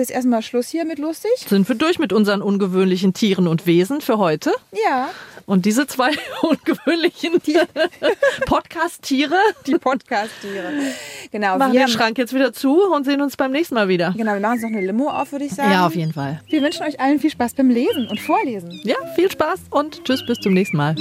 ist 0.00 0.10
erstmal 0.10 0.42
Schluss 0.42 0.68
hier 0.68 0.84
mit 0.84 0.98
lustig. 0.98 1.30
Sind 1.46 1.68
wir 1.68 1.74
durch 1.76 1.98
mit 1.98 2.12
unseren 2.12 2.42
ungewöhnlichen 2.42 3.14
Tieren 3.14 3.46
und 3.48 3.66
Wesen 3.66 4.00
für 4.00 4.18
heute? 4.18 4.52
Ja. 4.86 5.10
Und 5.46 5.64
diese 5.64 5.86
zwei 5.86 6.10
ungewöhnlichen 6.42 7.40
Podcast-Tiere? 8.46 9.36
Die 9.66 9.78
Podcast-Tiere. 9.78 10.72
Genau. 11.32 11.58
Machen 11.58 11.72
wir 11.72 11.86
den 11.86 11.88
Schrank 11.88 12.18
jetzt 12.18 12.34
wieder 12.34 12.52
zu 12.52 12.82
und 12.92 13.04
sehen 13.04 13.20
uns 13.22 13.36
beim 13.36 13.50
nächsten 13.50 13.74
Mal 13.74 13.88
wieder. 13.88 14.14
Genau, 14.16 14.34
wir 14.34 14.40
machen 14.40 14.54
jetzt 14.54 14.62
noch 14.62 14.70
eine 14.70 14.86
Limo 14.86 15.08
auf, 15.08 15.32
würde 15.32 15.46
ich 15.46 15.52
sagen. 15.54 15.72
Ja, 15.72 15.86
auf 15.86 15.96
jeden 15.96 16.12
Fall. 16.12 16.40
Wir 16.48 16.62
wünschen 16.62 16.84
euch 16.84 17.00
allen 17.00 17.18
viel 17.18 17.30
Spaß 17.30 17.54
beim 17.54 17.70
Lesen 17.70 18.08
und 18.08 18.20
Vorlesen. 18.20 18.80
Ja, 18.84 18.96
viel 19.16 19.30
Spaß 19.30 19.60
und 19.70 20.04
tschüss, 20.04 20.24
bis 20.26 20.38
zum 20.38 20.54
nächsten 20.54 20.76
Mal. 20.76 20.94